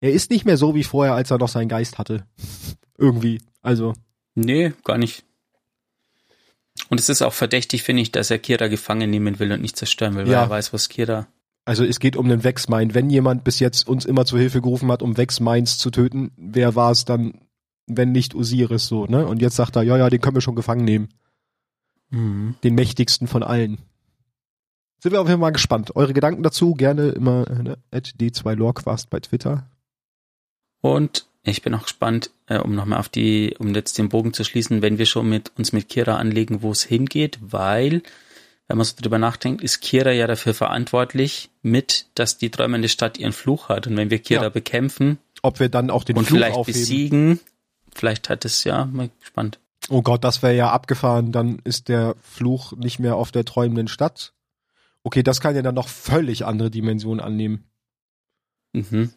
[0.00, 2.24] er ist nicht mehr so wie vorher, als er noch seinen Geist hatte.
[2.96, 3.40] Irgendwie.
[3.62, 3.92] Also.
[4.36, 5.24] Nee, gar nicht.
[6.90, 9.76] Und es ist auch verdächtig, finde ich, dass er Kira gefangen nehmen will und nicht
[9.76, 10.42] zerstören will, weil Ja.
[10.44, 11.26] er weiß, was Kira.
[11.64, 12.94] Also es geht um den Vexmind.
[12.94, 16.76] Wenn jemand bis jetzt uns immer zur Hilfe gerufen hat, um Vexminds zu töten, wer
[16.76, 17.40] war es dann,
[17.88, 19.26] wenn nicht Osiris so, ne?
[19.26, 21.08] Und jetzt sagt er, ja, ja, den können wir schon gefangen nehmen.
[22.10, 22.54] Mhm.
[22.62, 23.78] Den mächtigsten von allen.
[25.00, 25.94] Sind wir auf jeden Fall mal gespannt.
[25.94, 29.68] Eure Gedanken dazu gerne immer ne, at d2lorequast bei Twitter.
[30.80, 34.44] Und ich bin auch gespannt, äh, um nochmal auf die, um jetzt den Bogen zu
[34.44, 38.02] schließen, wenn wir schon mit uns mit Kira anlegen, wo es hingeht, weil,
[38.66, 43.18] wenn man so drüber nachdenkt, ist Kira ja dafür verantwortlich mit, dass die träumende Stadt
[43.18, 43.86] ihren Fluch hat.
[43.86, 44.48] Und wenn wir Kira Ja.
[44.50, 46.80] bekämpfen Ob wir dann auch den und Fluch vielleicht aufheben.
[46.80, 47.40] besiegen,
[47.98, 49.58] vielleicht hat es ja, mal gespannt.
[49.90, 51.32] Oh Gott, das wäre ja abgefahren.
[51.32, 54.34] Dann ist der Fluch nicht mehr auf der träumenden Stadt.
[55.02, 57.64] Okay, das kann ja dann noch völlig andere Dimensionen annehmen.
[58.72, 59.12] Mhm.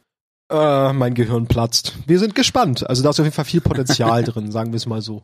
[0.50, 1.96] Äh, mein Gehirn platzt.
[2.08, 2.90] Wir sind gespannt.
[2.90, 5.24] Also da ist auf jeden Fall viel Potenzial drin, sagen wir es mal so.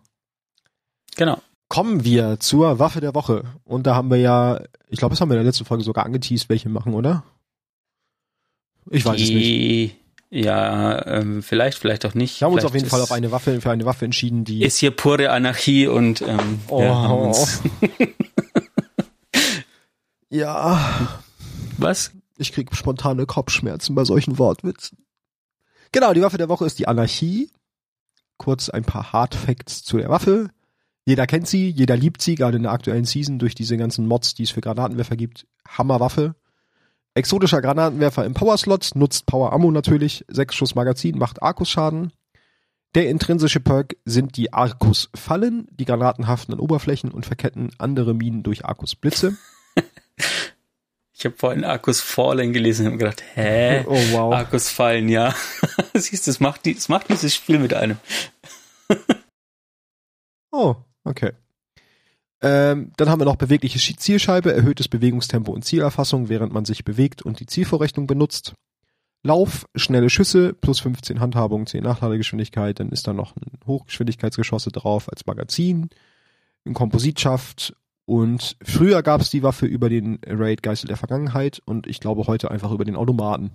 [1.15, 1.41] Genau.
[1.69, 3.43] Kommen wir zur Waffe der Woche.
[3.63, 6.05] Und da haben wir ja, ich glaube, das haben wir in der letzten Folge sogar
[6.05, 7.23] angeteased, welche machen, oder?
[8.89, 9.97] Ich weiß es nicht.
[10.29, 12.41] Ja, ähm, vielleicht, vielleicht auch nicht.
[12.41, 14.77] Wir haben uns auf jeden Fall auf eine Waffe, für eine Waffe entschieden, die Ist
[14.77, 17.27] hier pure Anarchie und ähm, Oh.
[17.27, 17.61] uns,
[20.29, 21.19] ja,
[21.77, 22.11] was?
[22.37, 24.99] ich krieg spontane Kopfschmerzen bei solchen Wortwitzen.
[25.91, 27.49] Genau, die Waffe der Woche ist die Anarchie.
[28.37, 30.49] Kurz ein paar Hard Facts zu der Waffe.
[31.05, 34.35] Jeder kennt sie, jeder liebt sie, gerade in der aktuellen Season durch diese ganzen Mods,
[34.35, 35.47] die es für Granatenwerfer gibt.
[35.67, 36.35] Hammerwaffe.
[37.17, 42.13] Exotischer Granatenwerfer im Power-Slot, nutzt Power Ammo natürlich, 6 Schuss Magazin, macht Arkus-Schaden.
[42.93, 48.43] Der intrinsische Perk sind die Arkus-Fallen, die Granaten haften an Oberflächen und verketten andere Minen
[48.43, 49.35] durch Arkus-Blitze.
[51.19, 53.83] Ich habe vorhin Arkus Fallen gelesen und gedacht, hä?
[53.87, 54.35] Oh wow.
[54.35, 55.33] Arkus Fallen, ja.
[55.95, 57.97] Siehst du, es macht, die, es macht dieses Spiel mit einem.
[60.51, 61.31] Oh, okay.
[62.41, 67.21] Ähm, dann haben wir noch bewegliche Zielscheibe, erhöhtes Bewegungstempo und Zielerfassung, während man sich bewegt
[67.21, 68.53] und die Zielvorrichtung benutzt.
[69.23, 75.09] Lauf, schnelle Schüsse, plus 15 Handhabung, 10 Nachladegeschwindigkeit, dann ist da noch ein Hochgeschwindigkeitsgeschosse drauf
[75.09, 75.89] als Magazin,
[76.65, 77.75] ein Kompositschaft
[78.05, 82.27] und früher gab es die Waffe über den Raid Geißel der Vergangenheit und ich glaube
[82.27, 83.51] heute einfach über den Automaten.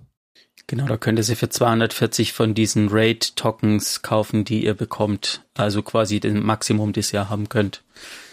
[0.67, 5.43] Genau, da könnt ihr sie für 240 von diesen Raid-Tokens kaufen, die ihr bekommt.
[5.55, 7.83] Also quasi den Maximum, das ihr haben könnt.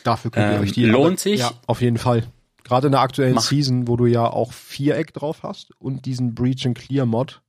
[0.05, 1.41] Dafür könnt ihr Ähm, euch die lohnt sich?
[1.41, 2.25] Ja, auf jeden Fall.
[2.65, 6.35] Gerade in der aktuellen Mach- Season, wo du ja auch Viereck drauf hast und diesen
[6.35, 7.41] Breach and Clear Mod.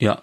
[0.00, 0.22] Ja,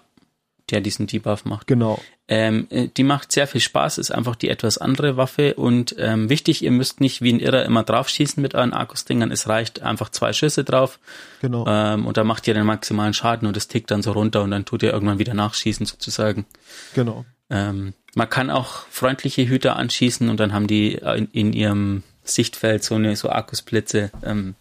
[0.70, 1.66] der diesen Debuff macht.
[1.66, 2.00] Genau.
[2.26, 6.30] Ähm, äh, die macht sehr viel Spaß, ist einfach die etwas andere Waffe und ähm,
[6.30, 9.30] wichtig, ihr müsst nicht wie ein Irrer immer draufschießen mit euren Akkusdingern.
[9.30, 10.98] Es reicht einfach zwei Schüsse drauf
[11.42, 11.66] Genau.
[11.68, 14.52] ähm, und da macht ihr den maximalen Schaden und es tickt dann so runter und
[14.52, 16.46] dann tut ihr irgendwann wieder nachschießen sozusagen.
[16.94, 17.26] Genau.
[17.50, 22.84] Ähm, man kann auch freundliche Hüter anschießen und dann haben die in, in ihrem Sichtfeld
[22.84, 24.10] so eine so Akkusblitze.
[24.22, 24.54] Ähm,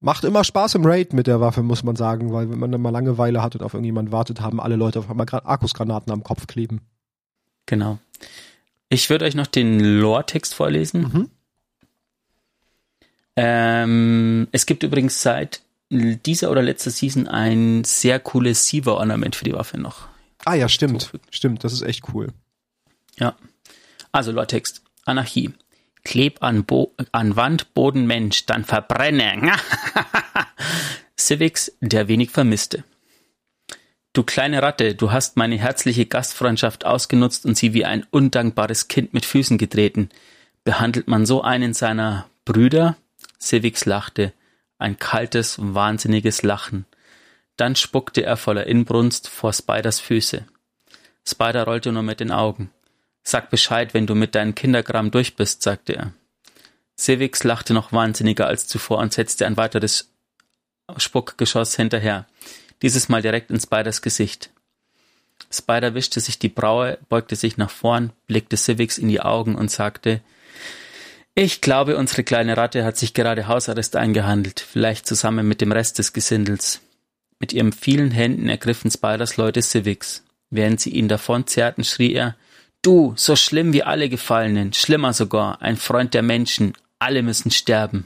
[0.00, 2.82] Macht immer Spaß im Raid mit der Waffe, muss man sagen, weil wenn man dann
[2.82, 6.22] mal Langeweile hat und auf irgendjemand wartet, haben alle Leute auf einmal gerade Akkusgranaten am
[6.22, 6.82] Kopf kleben.
[7.64, 7.98] genau.
[8.90, 11.02] Ich würde euch noch den Lore-Text vorlesen.
[11.02, 11.30] Mhm.
[13.36, 19.54] Ähm, es gibt übrigens seit dieser oder letzter Season ein sehr cooles Siva-Ornament für die
[19.54, 20.08] Waffe noch.
[20.44, 21.10] Ah ja, stimmt.
[21.30, 22.32] Stimmt, das ist echt cool.
[23.18, 23.36] Ja.
[24.12, 24.82] Also Lore-Text.
[25.04, 25.52] Anarchie.
[26.04, 29.52] Kleb an, Bo an Wand, Boden, Mensch, dann verbrenne.
[31.18, 32.84] Civics, der wenig Vermisste.
[34.12, 39.14] Du kleine Ratte, du hast meine herzliche Gastfreundschaft ausgenutzt und sie wie ein undankbares Kind
[39.14, 40.10] mit Füßen getreten.
[40.62, 42.96] Behandelt man so einen seiner Brüder?
[43.40, 44.32] Civics lachte.
[44.78, 46.84] Ein kaltes, wahnsinniges Lachen.
[47.56, 50.44] Dann spuckte er voller Inbrunst vor Spiders Füße.
[51.26, 52.70] Spider rollte nur mit den Augen.
[53.22, 56.12] Sag Bescheid, wenn du mit deinem Kinderkram durch bist, sagte er.
[56.98, 60.10] Civics lachte noch wahnsinniger als zuvor und setzte ein weiteres
[60.96, 62.26] Spuckgeschoss hinterher.
[62.82, 64.50] Dieses Mal direkt in Spiders Gesicht.
[65.50, 69.70] Spider wischte sich die Braue, beugte sich nach vorn, blickte Civics in die Augen und
[69.70, 70.20] sagte,
[71.34, 75.98] ich glaube, unsere kleine Ratte hat sich gerade Hausarrest eingehandelt, vielleicht zusammen mit dem Rest
[75.98, 76.80] des Gesindels.
[77.38, 80.24] Mit ihren vielen Händen ergriffen Spiders Leute Civics.
[80.50, 82.36] Während sie ihn davonzerrten, schrie er,
[82.82, 88.04] Du, so schlimm wie alle Gefallenen, schlimmer sogar, ein Freund der Menschen, alle müssen sterben.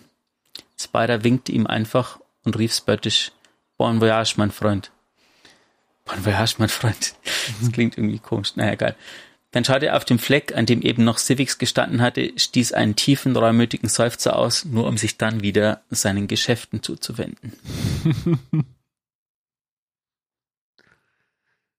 [0.81, 3.33] Spider winkte ihm einfach und rief spöttisch,
[3.77, 4.93] Bon voyage, mein Freund.
[6.05, 7.15] Bon voyage, mein Freund.
[7.61, 8.55] Das klingt irgendwie komisch.
[8.55, 8.95] Naja, egal.
[9.51, 12.97] Dann schaute er auf den Fleck, an dem eben noch Civics gestanden hatte, stieß einen
[12.97, 17.53] tiefen, reumütigen Seufzer aus, nur um sich dann wieder seinen Geschäften zuzuwenden.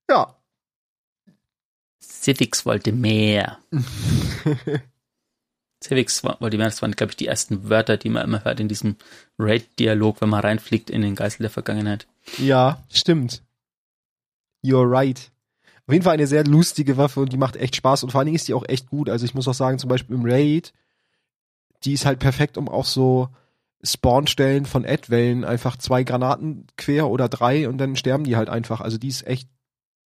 [0.10, 0.36] ja.
[2.02, 3.60] Civics wollte mehr.
[5.82, 8.68] Civics wollte mehr, das waren, glaube ich, die ersten Wörter, die man immer hört in
[8.68, 8.98] diesem
[9.38, 12.08] Raid-Dialog, wenn man reinfliegt in den Geisel der Vergangenheit.
[12.38, 13.42] Ja, stimmt.
[14.64, 15.32] You're right.
[15.88, 18.26] Auf jeden Fall eine sehr lustige Waffe und die macht echt Spaß und vor allen
[18.28, 19.10] Dingen ist die auch echt gut.
[19.10, 20.74] Also ich muss auch sagen, zum Beispiel im Raid,
[21.84, 23.30] die ist halt perfekt, um auch so
[23.82, 28.82] Spawnstellen von Ad-Wellen einfach zwei Granaten quer oder drei und dann sterben die halt einfach.
[28.82, 29.48] Also die ist echt,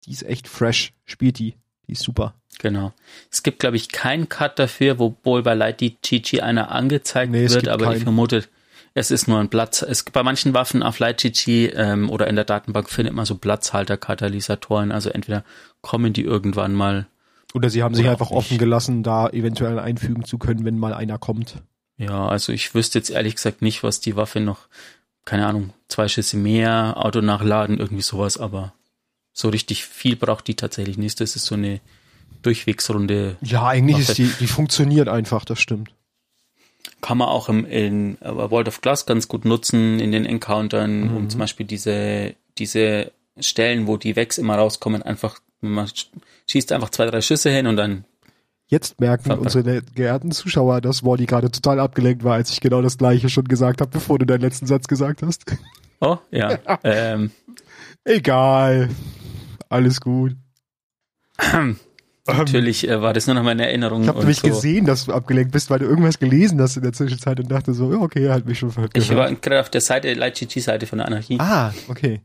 [0.06, 1.56] die ist echt fresh, spielt die.
[1.88, 2.36] Die ist super.
[2.60, 2.94] Genau.
[3.32, 7.50] Es gibt, glaube ich, keinen Cut dafür, wo wohl bei Light GG einer angezeigt nee,
[7.50, 7.98] wird, aber keinen.
[7.98, 8.44] ich vermute,
[8.94, 9.82] es ist nur ein Platz.
[9.82, 14.92] Es bei manchen Waffen auf LightGG ähm, oder in der Datenbank findet man so Platzhalter-Katalysatoren.
[14.92, 15.44] Also entweder
[15.82, 17.08] kommen die irgendwann mal.
[17.54, 21.18] Oder sie haben sich einfach offen gelassen, da eventuell einfügen zu können, wenn mal einer
[21.18, 21.56] kommt.
[21.98, 24.68] Ja, also ich wüsste jetzt ehrlich gesagt nicht, was die Waffe noch,
[25.26, 28.74] keine Ahnung, zwei Schüsse mehr, Auto nachladen, irgendwie sowas, aber
[29.34, 31.20] so richtig viel braucht die tatsächlich nicht.
[31.20, 31.80] Das ist so eine
[32.42, 33.38] Durchwegsrunde.
[33.42, 34.24] Ja, eigentlich Waffe.
[34.24, 35.92] ist die, die funktioniert einfach, das stimmt
[37.02, 41.18] kann man auch im, in World of Glass ganz gut nutzen in den Encountern, mhm.
[41.18, 45.90] um zum Beispiel diese, diese Stellen, wo die Wegs immer rauskommen, einfach, man
[46.48, 48.06] schießt einfach zwei, drei Schüsse hin und dann
[48.68, 52.98] Jetzt merken unsere geehrten Zuschauer, dass Wally gerade total abgelenkt war, als ich genau das
[52.98, 55.44] gleiche schon gesagt habe, bevor du deinen letzten Satz gesagt hast.
[56.00, 56.58] Oh, ja.
[56.86, 57.32] ähm.
[58.04, 58.90] Egal.
[59.70, 60.36] Alles gut.
[62.28, 64.04] Natürlich äh, war das nur noch meine Erinnerung.
[64.04, 64.48] Ich habe mich so.
[64.48, 67.74] gesehen, dass du abgelenkt bist, weil du irgendwas gelesen hast in der Zwischenzeit und dachte
[67.74, 68.96] so, okay, er hat mich schon verhört.
[68.96, 71.40] Ich war gerade auf der Seite, LightGG-Seite von der Anarchie.
[71.40, 72.22] Ah, okay.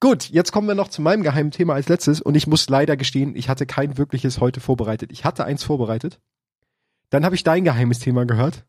[0.00, 2.96] Gut, jetzt kommen wir noch zu meinem geheimen Thema als letztes und ich muss leider
[2.96, 5.10] gestehen, ich hatte kein wirkliches heute vorbereitet.
[5.10, 6.20] Ich hatte eins vorbereitet.
[7.10, 8.64] Dann habe ich dein geheimes Thema gehört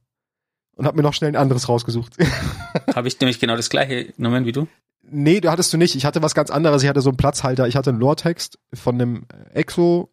[0.80, 2.18] und habe mir noch schnell ein anderes rausgesucht.
[2.96, 4.68] habe ich nämlich genau das gleiche genommen wie du?
[5.12, 5.96] Nee, du hattest du nicht.
[5.96, 6.84] Ich hatte was ganz anderes.
[6.84, 7.68] Ich hatte so einen Platzhalter.
[7.68, 10.10] Ich hatte einen Lore-Text von einem Exo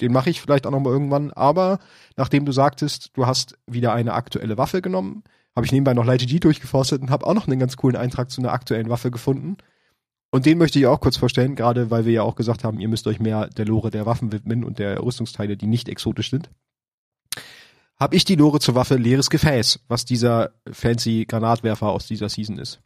[0.00, 1.32] den mache ich vielleicht auch noch mal irgendwann.
[1.32, 1.78] Aber
[2.16, 5.22] nachdem du sagtest, du hast wieder eine aktuelle Waffe genommen,
[5.54, 8.40] habe ich nebenbei noch LightG durchgeforstet und habe auch noch einen ganz coolen Eintrag zu
[8.40, 9.56] einer aktuellen Waffe gefunden.
[10.30, 12.88] Und den möchte ich auch kurz vorstellen, gerade weil wir ja auch gesagt haben, ihr
[12.88, 16.50] müsst euch mehr der Lore der Waffen widmen und der Rüstungsteile, die nicht exotisch sind.
[17.96, 22.58] Habe ich die Lore zur Waffe leeres Gefäß, was dieser fancy Granatwerfer aus dieser Season
[22.58, 22.80] ist.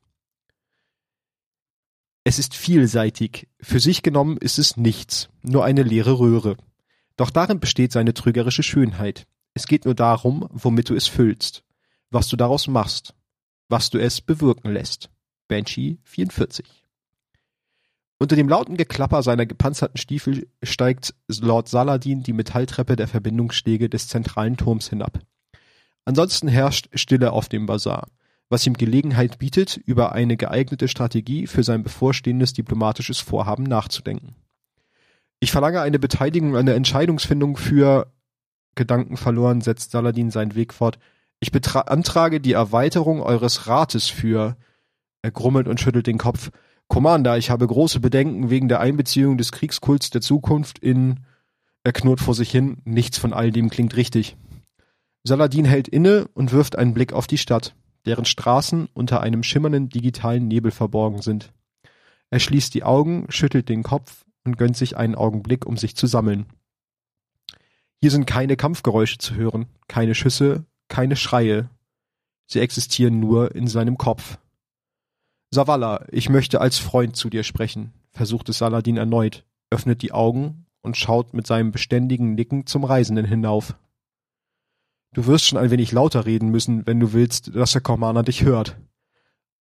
[2.24, 3.48] Es ist vielseitig.
[3.60, 6.56] Für sich genommen ist es nichts, nur eine leere Röhre.
[7.16, 9.26] Doch darin besteht seine trügerische Schönheit.
[9.54, 11.64] Es geht nur darum, womit du es füllst,
[12.10, 13.14] was du daraus machst,
[13.68, 15.10] was du es bewirken lässt.
[15.48, 16.66] Banshee 44.
[18.20, 24.08] Unter dem lauten Geklapper seiner gepanzerten Stiefel steigt Lord Saladin die Metalltreppe der Verbindungsstege des
[24.08, 25.20] zentralen Turms hinab.
[26.04, 28.08] Ansonsten herrscht Stille auf dem Bazar,
[28.48, 34.34] was ihm Gelegenheit bietet, über eine geeignete Strategie für sein bevorstehendes diplomatisches Vorhaben nachzudenken.
[35.38, 38.12] Ich verlange eine Beteiligung an der Entscheidungsfindung für
[38.74, 40.98] Gedanken verloren, setzt Saladin seinen Weg fort.
[41.38, 44.56] Ich beantrage die Erweiterung eures Rates für.
[45.22, 46.50] Er grummelt und schüttelt den Kopf.
[46.88, 51.20] Commander, ich habe große Bedenken wegen der Einbeziehung des Kriegskults der Zukunft in.
[51.84, 52.78] Er knurrt vor sich hin.
[52.84, 54.36] Nichts von all dem klingt richtig.
[55.22, 57.74] Saladin hält inne und wirft einen Blick auf die Stadt,
[58.06, 61.52] deren Straßen unter einem schimmernden digitalen Nebel verborgen sind.
[62.30, 66.06] Er schließt die Augen, schüttelt den Kopf und gönnt sich einen Augenblick, um sich zu
[66.06, 66.46] sammeln.
[68.00, 71.68] Hier sind keine Kampfgeräusche zu hören, keine Schüsse, keine Schreie.
[72.46, 74.38] Sie existieren nur in seinem Kopf.
[75.50, 80.66] Savala, ich möchte als Freund zu dir sprechen, versucht es Saladin erneut, öffnet die Augen
[80.82, 83.74] und schaut mit seinem beständigen Nicken zum Reisenden hinauf.
[85.14, 88.42] Du wirst schon ein wenig lauter reden müssen, wenn du willst, dass der Commander dich
[88.42, 88.76] hört.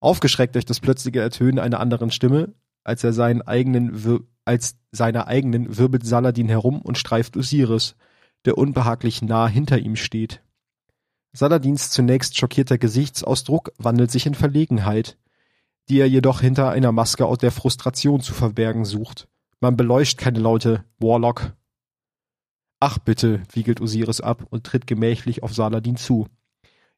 [0.00, 5.26] Aufgeschreckt durch das plötzliche Ertönen einer anderen Stimme, als er seinen eigenen Wir als seiner
[5.26, 7.96] eigenen wirbelt Saladin herum und streift Osiris,
[8.46, 10.42] der unbehaglich nah hinter ihm steht.
[11.34, 15.18] Saladins zunächst schockierter Gesichtsausdruck wandelt sich in Verlegenheit,
[15.88, 19.28] die er jedoch hinter einer Maske aus der Frustration zu verbergen sucht,
[19.60, 21.52] Man beleucht keine Laute, Warlock.
[22.80, 26.28] Ach bitte, wiegelt Osiris ab und tritt gemächlich auf Saladin zu.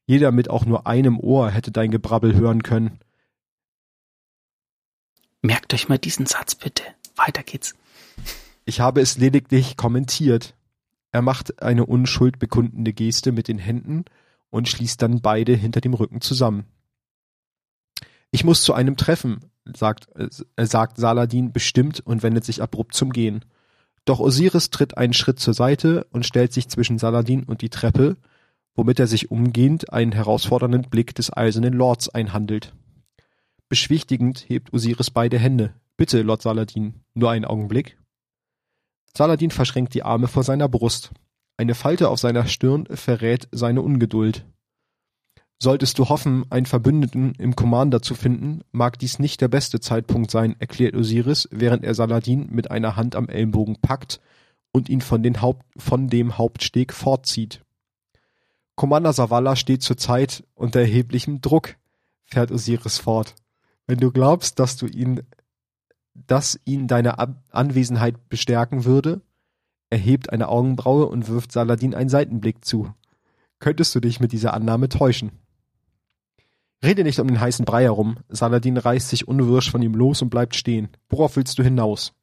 [0.05, 2.99] Jeder mit auch nur einem Ohr hätte dein Gebrabbel hören können.
[5.41, 6.83] Merkt euch mal diesen Satz bitte.
[7.15, 7.73] Weiter geht's.
[8.65, 10.53] Ich habe es lediglich kommentiert.
[11.11, 14.05] Er macht eine Unschuld bekundende Geste mit den Händen
[14.51, 16.65] und schließt dann beide hinter dem Rücken zusammen.
[18.31, 23.11] Ich muss zu einem Treffen, sagt, äh, sagt Saladin bestimmt und wendet sich abrupt zum
[23.11, 23.43] Gehen.
[24.05, 28.17] Doch Osiris tritt einen Schritt zur Seite und stellt sich zwischen Saladin und die Treppe,
[28.73, 32.73] womit er sich umgehend einen herausfordernden Blick des Eisernen Lords einhandelt.
[33.69, 35.73] Beschwichtigend hebt Osiris beide Hände.
[35.97, 37.97] Bitte, Lord Saladin, nur einen Augenblick.
[39.15, 41.11] Saladin verschränkt die Arme vor seiner Brust.
[41.57, 44.45] Eine Falte auf seiner Stirn verrät seine Ungeduld.
[45.63, 50.31] Solltest du hoffen, einen Verbündeten im Commander zu finden, mag dies nicht der beste Zeitpunkt
[50.31, 54.21] sein, erklärt Osiris, während er Saladin mit einer Hand am Ellenbogen packt
[54.71, 57.63] und ihn von, Haupt, von dem Hauptsteg fortzieht.
[58.73, 61.75] Commander Savala steht zurzeit unter erheblichem Druck,
[62.23, 63.35] fährt Osiris fort.
[63.85, 65.21] Wenn du glaubst, dass du ihn,
[66.15, 67.19] dass ihn deine
[67.51, 69.21] Anwesenheit bestärken würde,
[69.91, 72.91] erhebt eine Augenbraue und wirft Saladin einen Seitenblick zu.
[73.59, 75.33] Könntest du dich mit dieser Annahme täuschen?
[76.83, 78.17] Rede nicht um den heißen Brei herum.
[78.29, 80.89] Saladin reißt sich unwirsch von ihm los und bleibt stehen.
[81.09, 82.13] Worauf willst du hinaus?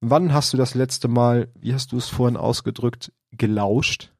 [0.00, 4.12] Wann hast du das letzte Mal, wie hast du es vorhin ausgedrückt, gelauscht?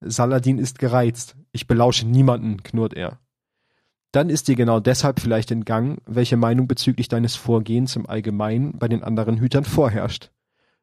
[0.00, 1.36] Saladin ist gereizt.
[1.52, 3.18] Ich belausche niemanden, knurrt er.
[4.12, 8.88] Dann ist dir genau deshalb vielleicht entgangen, welche Meinung bezüglich deines Vorgehens im Allgemeinen bei
[8.88, 10.30] den anderen Hütern vorherrscht.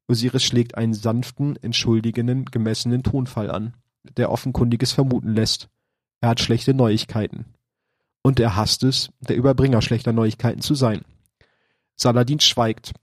[0.07, 3.73] Osiris schlägt einen sanften, entschuldigenden, gemessenen Tonfall an,
[4.17, 5.69] der offenkundiges vermuten lässt.
[6.21, 7.52] Er hat schlechte Neuigkeiten.
[8.23, 11.01] Und er hasst es, der Überbringer schlechter Neuigkeiten zu sein.
[11.95, 12.93] Saladin schweigt.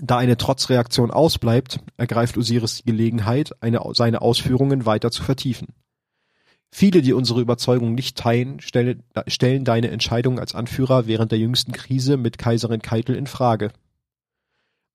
[0.00, 5.68] Da eine Trotzreaktion ausbleibt, ergreift Osiris die Gelegenheit, eine, seine Ausführungen weiter zu vertiefen.
[6.70, 11.72] Viele, die unsere Überzeugung nicht teilen, stellen, stellen deine Entscheidung als Anführer während der jüngsten
[11.72, 13.72] Krise mit Kaiserin Keitel in Frage.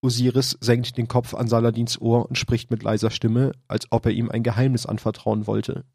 [0.01, 4.11] Osiris senkt den Kopf an Saladins Ohr und spricht mit leiser Stimme, als ob er
[4.11, 5.85] ihm ein Geheimnis anvertrauen wollte.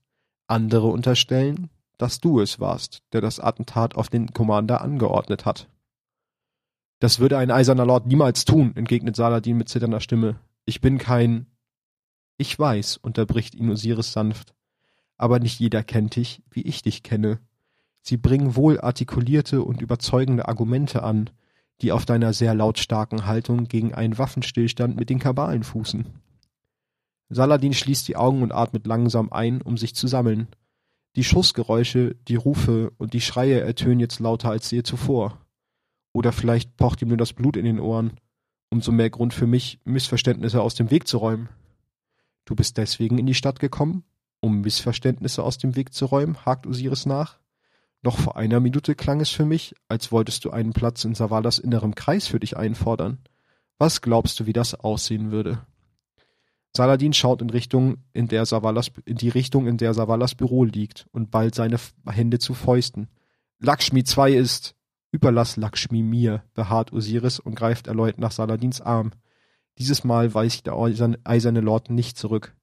[0.47, 5.69] Andere unterstellen, dass du es warst, der das Attentat auf den Commander angeordnet hat.
[7.01, 10.41] Das würde ein eiserner Lord niemals tun, entgegnet Saladin mit zitternder Stimme.
[10.65, 11.47] Ich bin kein.
[12.39, 14.55] Ich weiß, unterbricht ihn Osiris sanft.
[15.17, 17.41] Aber nicht jeder kennt dich, wie ich dich kenne.
[18.01, 21.31] Sie bringen wohl artikulierte und überzeugende Argumente an,
[21.81, 26.07] die auf deiner sehr lautstarken Haltung gegen einen Waffenstillstand mit den Kabalen fußen.
[27.29, 30.49] Saladin schließt die Augen und atmet langsam ein, um sich zu sammeln.
[31.17, 35.41] Die Schussgeräusche, die Rufe und die Schreie ertönen jetzt lauter als je zuvor.
[36.13, 38.13] Oder vielleicht pocht ihm nur das Blut in den Ohren.
[38.71, 41.49] Umso mehr Grund für mich, Missverständnisse aus dem Weg zu räumen.
[42.45, 44.05] Du bist deswegen in die Stadt gekommen,
[44.41, 47.39] um Missverständnisse aus dem Weg zu räumen, hakt Osiris nach.
[48.03, 51.59] Noch vor einer Minute klang es für mich, als wolltest du einen Platz in Savalas
[51.59, 53.19] innerem Kreis für dich einfordern.
[53.79, 55.67] Was glaubst du, wie das aussehen würde?
[56.77, 61.07] Saladin schaut in Richtung, in der Savalas, in die Richtung, in der Savalas Büro liegt
[61.13, 63.09] und ballt seine Hände zu Fäusten.
[63.59, 64.77] Lakshmi 2 ist,
[65.11, 69.13] überlass Lakshmi mir, beharrt Osiris und greift erneut nach Saladins Arm.
[69.79, 72.55] Dieses Mal weicht der eiserne Lord nicht zurück.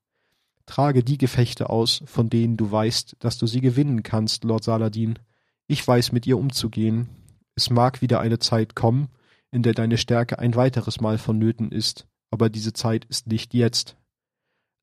[0.66, 5.20] Trage die Gefechte aus, von denen du weißt, dass du sie gewinnen kannst, Lord Saladin.
[5.68, 7.10] Ich weiß, mit ihr umzugehen.
[7.56, 9.10] Es mag wieder eine Zeit kommen,
[9.52, 13.96] in der deine Stärke ein weiteres Mal vonnöten ist, aber diese Zeit ist nicht jetzt.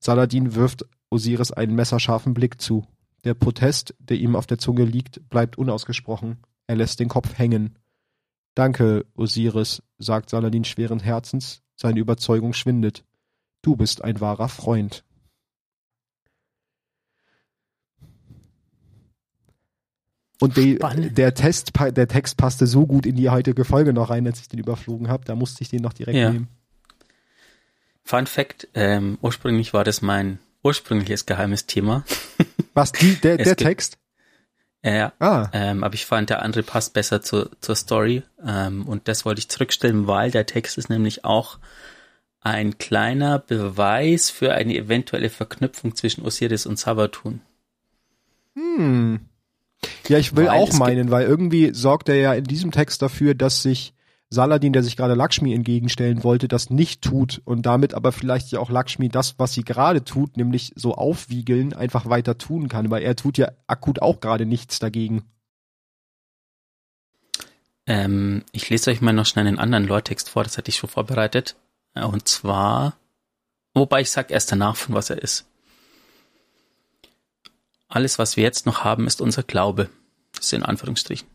[0.00, 2.86] Saladin wirft Osiris einen messerscharfen Blick zu.
[3.24, 6.38] Der Protest, der ihm auf der Zunge liegt, bleibt unausgesprochen.
[6.66, 7.78] Er lässt den Kopf hängen.
[8.54, 13.04] Danke, Osiris, sagt Saladin schweren Herzens, seine Überzeugung schwindet.
[13.60, 15.04] Du bist ein wahrer Freund.
[20.40, 24.26] Und die, der, Test, der Text passte so gut in die heutige Folge noch rein,
[24.26, 25.26] als ich den überflogen habe.
[25.26, 26.32] Da musste ich den noch direkt ja.
[26.32, 26.48] nehmen.
[28.04, 32.04] Fun Fact, ähm, ursprünglich war das mein ursprüngliches geheimes Thema.
[32.74, 33.98] Was, die, der, der Text?
[34.84, 35.48] Ja, ah.
[35.52, 39.38] ähm, aber ich fand, der andere passt besser zur, zur Story ähm, und das wollte
[39.38, 41.58] ich zurückstellen, weil der Text ist nämlich auch
[42.40, 47.40] ein kleiner Beweis für eine eventuelle Verknüpfung zwischen Osiris und Sabatun.
[48.56, 49.20] Hm.
[50.08, 53.34] Ja, ich will weil auch meinen, weil irgendwie sorgt er ja in diesem Text dafür,
[53.34, 53.94] dass sich
[54.32, 58.60] Saladin, der sich gerade Lakshmi entgegenstellen wollte, das nicht tut und damit aber vielleicht ja
[58.60, 63.02] auch Lakshmi das, was sie gerade tut, nämlich so aufwiegeln, einfach weiter tun kann, weil
[63.02, 65.24] er tut ja akut auch gerade nichts dagegen.
[67.86, 70.88] Ähm, ich lese euch mal noch schnell einen anderen Lore-Text vor, das hatte ich schon
[70.88, 71.56] vorbereitet.
[71.94, 72.96] Und zwar,
[73.74, 75.44] wobei ich sag erst danach, von was er ist.
[77.86, 79.90] Alles, was wir jetzt noch haben, ist unser Glaube.
[80.32, 81.28] Das ist in Anführungsstrichen.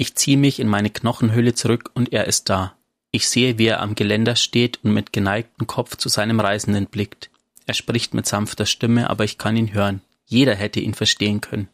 [0.00, 2.74] Ich ziehe mich in meine Knochenhöhle zurück und er ist da.
[3.10, 7.28] Ich sehe, wie er am Geländer steht und mit geneigtem Kopf zu seinem Reisenden blickt.
[7.66, 10.00] Er spricht mit sanfter Stimme, aber ich kann ihn hören.
[10.24, 11.68] Jeder hätte ihn verstehen können.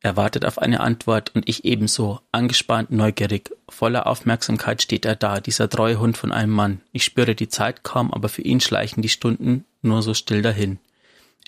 [0.00, 3.50] Er wartet auf eine Antwort und ich ebenso, angespannt, neugierig.
[3.66, 6.82] Voller Aufmerksamkeit steht er da, dieser treue Hund von einem Mann.
[6.92, 10.78] Ich spüre die Zeit kaum, aber für ihn schleichen die Stunden nur so still dahin.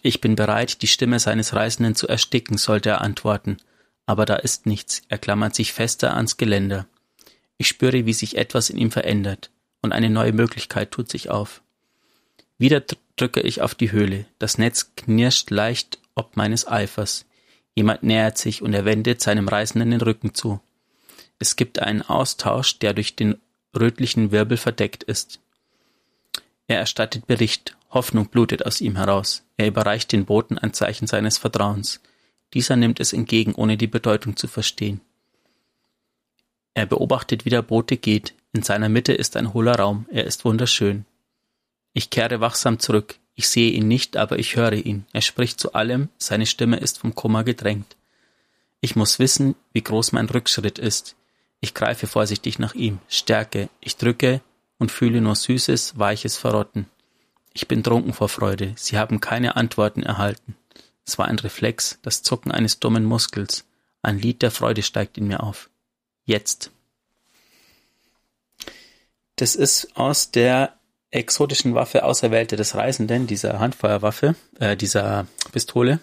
[0.01, 3.59] Ich bin bereit, die Stimme seines Reisenden zu ersticken, sollte er antworten.
[4.11, 5.03] Aber da ist nichts.
[5.09, 6.89] Er klammert sich fester ans Geländer.
[7.59, 9.53] Ich spüre, wie sich etwas in ihm verändert.
[9.83, 11.63] Und eine neue Möglichkeit tut sich auf.
[12.59, 12.83] Wieder
[13.15, 14.27] drücke ich auf die Höhle.
[14.41, 17.25] Das Netz knirscht leicht ob meines Eifers.
[17.77, 20.61] Jemand nähert sich und er wendet seinem Reisenden den Rücken zu.
[21.39, 23.41] Es gibt einen Austausch, der durch den
[23.79, 25.39] rötlichen Wirbel verdeckt ist.
[26.67, 29.45] Er erstattet Bericht, Hoffnung blutet aus ihm heraus.
[29.57, 32.01] Er überreicht den Boten ein Zeichen seines Vertrauens.
[32.55, 35.01] Dieser nimmt es entgegen, ohne die Bedeutung zu verstehen.
[36.75, 38.35] Er beobachtet, wie der Bote geht.
[38.53, 40.07] In seiner Mitte ist ein hohler Raum.
[40.11, 41.05] Er ist wunderschön.
[41.93, 43.17] Ich kehre wachsam zurück.
[43.35, 45.07] Ich sehe ihn nicht, aber ich höre ihn.
[45.13, 46.09] Er spricht zu allem.
[46.19, 47.97] Seine Stimme ist vom Kummer gedrängt.
[48.81, 51.17] Ich muss wissen, wie groß mein Rückschritt ist.
[51.61, 52.99] Ich greife vorsichtig nach ihm.
[53.09, 53.69] Stärke.
[53.81, 54.41] Ich drücke
[54.79, 56.87] und fühle nur süßes, weiches Verrotten.
[57.53, 58.73] Ich bin trunken vor Freude.
[58.77, 60.57] Sie haben keine Antworten erhalten.
[61.07, 63.65] Es war ein Reflex, das Zucken eines dummen Muskels.
[64.03, 65.71] Ein Lied der Freude steigt in mir auf.
[66.25, 66.71] Jetzt.
[69.37, 70.75] Das ist aus der
[71.11, 75.99] exotischen Waffe Auserwählte des Reisenden, dieser Handfeuerwaffe, äh, dieser Pistole.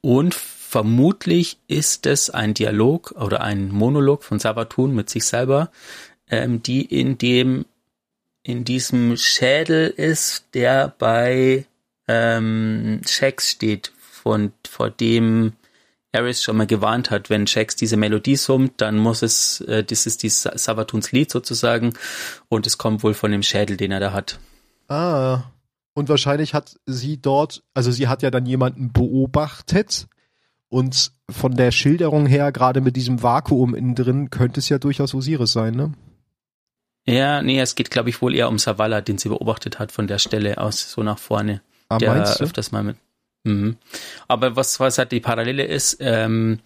[0.00, 5.70] Und vermutlich ist es ein Dialog oder ein Monolog von Sabatun mit sich selber,
[6.30, 7.66] ähm, die in dem
[8.42, 11.66] in diesem Schädel ist, der bei
[12.08, 15.54] ähm, Shax steht, von vor dem
[16.12, 20.06] Eris schon mal gewarnt hat, wenn Shax diese Melodie summt, dann muss es, äh, das
[20.06, 21.94] ist die Sabatuns Lied sozusagen
[22.48, 24.40] und es kommt wohl von dem Schädel, den er da hat.
[24.88, 25.44] Ah,
[25.94, 30.08] und wahrscheinlich hat sie dort, also sie hat ja dann jemanden beobachtet
[30.68, 35.14] und von der Schilderung her, gerade mit diesem Vakuum innen drin, könnte es ja durchaus
[35.14, 35.92] Osiris sein, ne?
[37.06, 40.06] Ja, nee, es geht, glaube ich, wohl eher um Savala, den sie beobachtet hat von
[40.06, 41.62] der Stelle aus, so nach vorne.
[41.90, 42.96] Ah, der öfters mal mit.
[43.44, 43.76] Mhm.
[44.28, 46.60] Aber was, was halt die Parallele ist, ähm,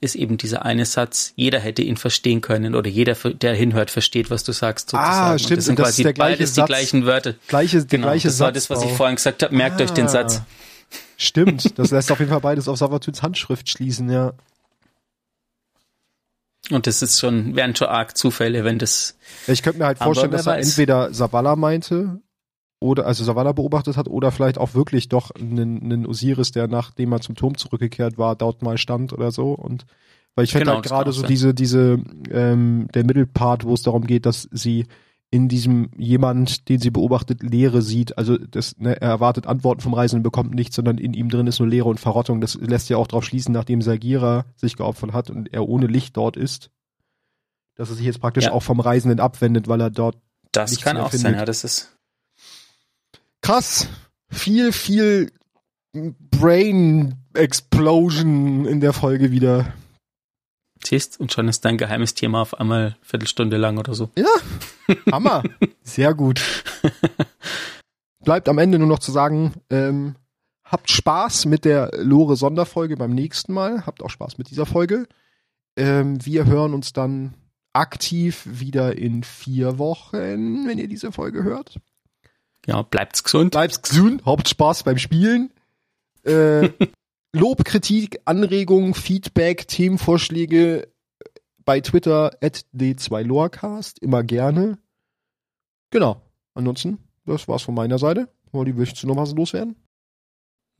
[0.00, 4.30] ist eben dieser eine Satz, jeder hätte ihn verstehen können oder jeder, der hinhört, versteht,
[4.30, 4.90] was du sagst.
[4.90, 5.34] Sozusagen.
[5.34, 5.50] Ah, stimmt.
[5.50, 6.66] Und das sind das quasi ist beides Satz.
[6.66, 7.34] die gleichen Wörter.
[7.48, 8.44] Gleiche, Genau, gleiche das Satz.
[8.46, 9.54] war das, was ich vorhin gesagt habe.
[9.54, 10.40] Merkt euch den Satz.
[11.18, 14.32] Stimmt, das lässt auf jeden Fall beides auf Savatuns Handschrift schließen, ja.
[16.70, 19.16] Und das ist schon, wären schon arg Zufälle, wenn das.
[19.46, 20.68] Ich könnte mir halt vorstellen, dass er weiß.
[20.68, 22.20] entweder Savala meinte
[22.80, 27.12] oder also Savala beobachtet hat oder vielleicht auch wirklich doch einen, einen Osiris, der nachdem
[27.12, 29.84] er zum Turm zurückgekehrt war, dort mal stand oder so und
[30.34, 31.28] weil ich finde Genau, halt das kann gerade so sein.
[31.28, 31.98] diese diese
[32.30, 34.86] ähm, der Mittelpart, wo es darum geht, dass sie
[35.32, 38.18] in diesem jemand, den sie beobachtet, Leere sieht.
[38.18, 41.60] Also das, ne, er erwartet Antworten vom Reisenden, bekommt nichts, sondern in ihm drin ist
[41.60, 42.40] nur Leere und Verrottung.
[42.40, 46.16] Das lässt ja auch darauf schließen, nachdem Sagira sich geopfert hat und er ohne Licht
[46.16, 46.70] dort ist,
[47.76, 48.52] dass er sich jetzt praktisch Ja.
[48.52, 50.16] auch vom Reisenden abwendet, weil er dort
[50.52, 51.20] Das kann auch findet.
[51.20, 51.96] sein, ja, das ist.
[53.42, 53.88] Krass.
[54.30, 55.32] Viel, viel
[55.92, 59.72] Brain Explosion in der Folge wieder.
[60.84, 64.10] Siehst, und schon ist dein geheimes Thema auf einmal Viertelstunde lang oder so.
[65.12, 65.42] Hammer.
[65.82, 66.40] Sehr gut.
[68.24, 70.16] Bleibt am Ende nur noch zu sagen, ähm,
[70.64, 73.86] habt Spaß mit der Lore Sonderfolge beim nächsten Mal.
[73.86, 75.06] Habt auch Spaß mit dieser Folge.
[75.76, 77.34] Ähm, wir hören uns dann
[77.72, 81.78] aktiv wieder in vier Wochen, wenn ihr diese Folge hört.
[82.66, 83.52] Ja, bleibt's gesund.
[83.52, 85.50] Bleibt gesund, habt Spaß beim Spielen.
[86.24, 86.70] Äh,
[87.32, 90.88] Lob, Kritik, Anregungen, Feedback, Themenvorschläge
[91.64, 94.78] bei Twitter at d2lorecast, immer gerne.
[95.90, 96.20] Genau.
[96.54, 98.28] Ansonsten, das war's von meiner Seite.
[98.52, 99.76] Molly, möchtest du noch was loswerden?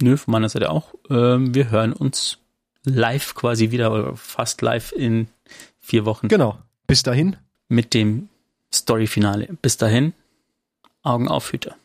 [0.03, 0.95] Nö, von meiner Seite auch.
[1.09, 2.39] Ähm, wir hören uns
[2.85, 5.29] live quasi wieder, oder fast live in
[5.79, 6.59] vier Wochen Genau.
[6.87, 7.37] Bis dahin.
[7.69, 8.29] mit dem
[8.73, 9.49] Story-Finale.
[9.63, 10.15] Bis dahin,
[11.03, 11.77] Augen auf, Hüter.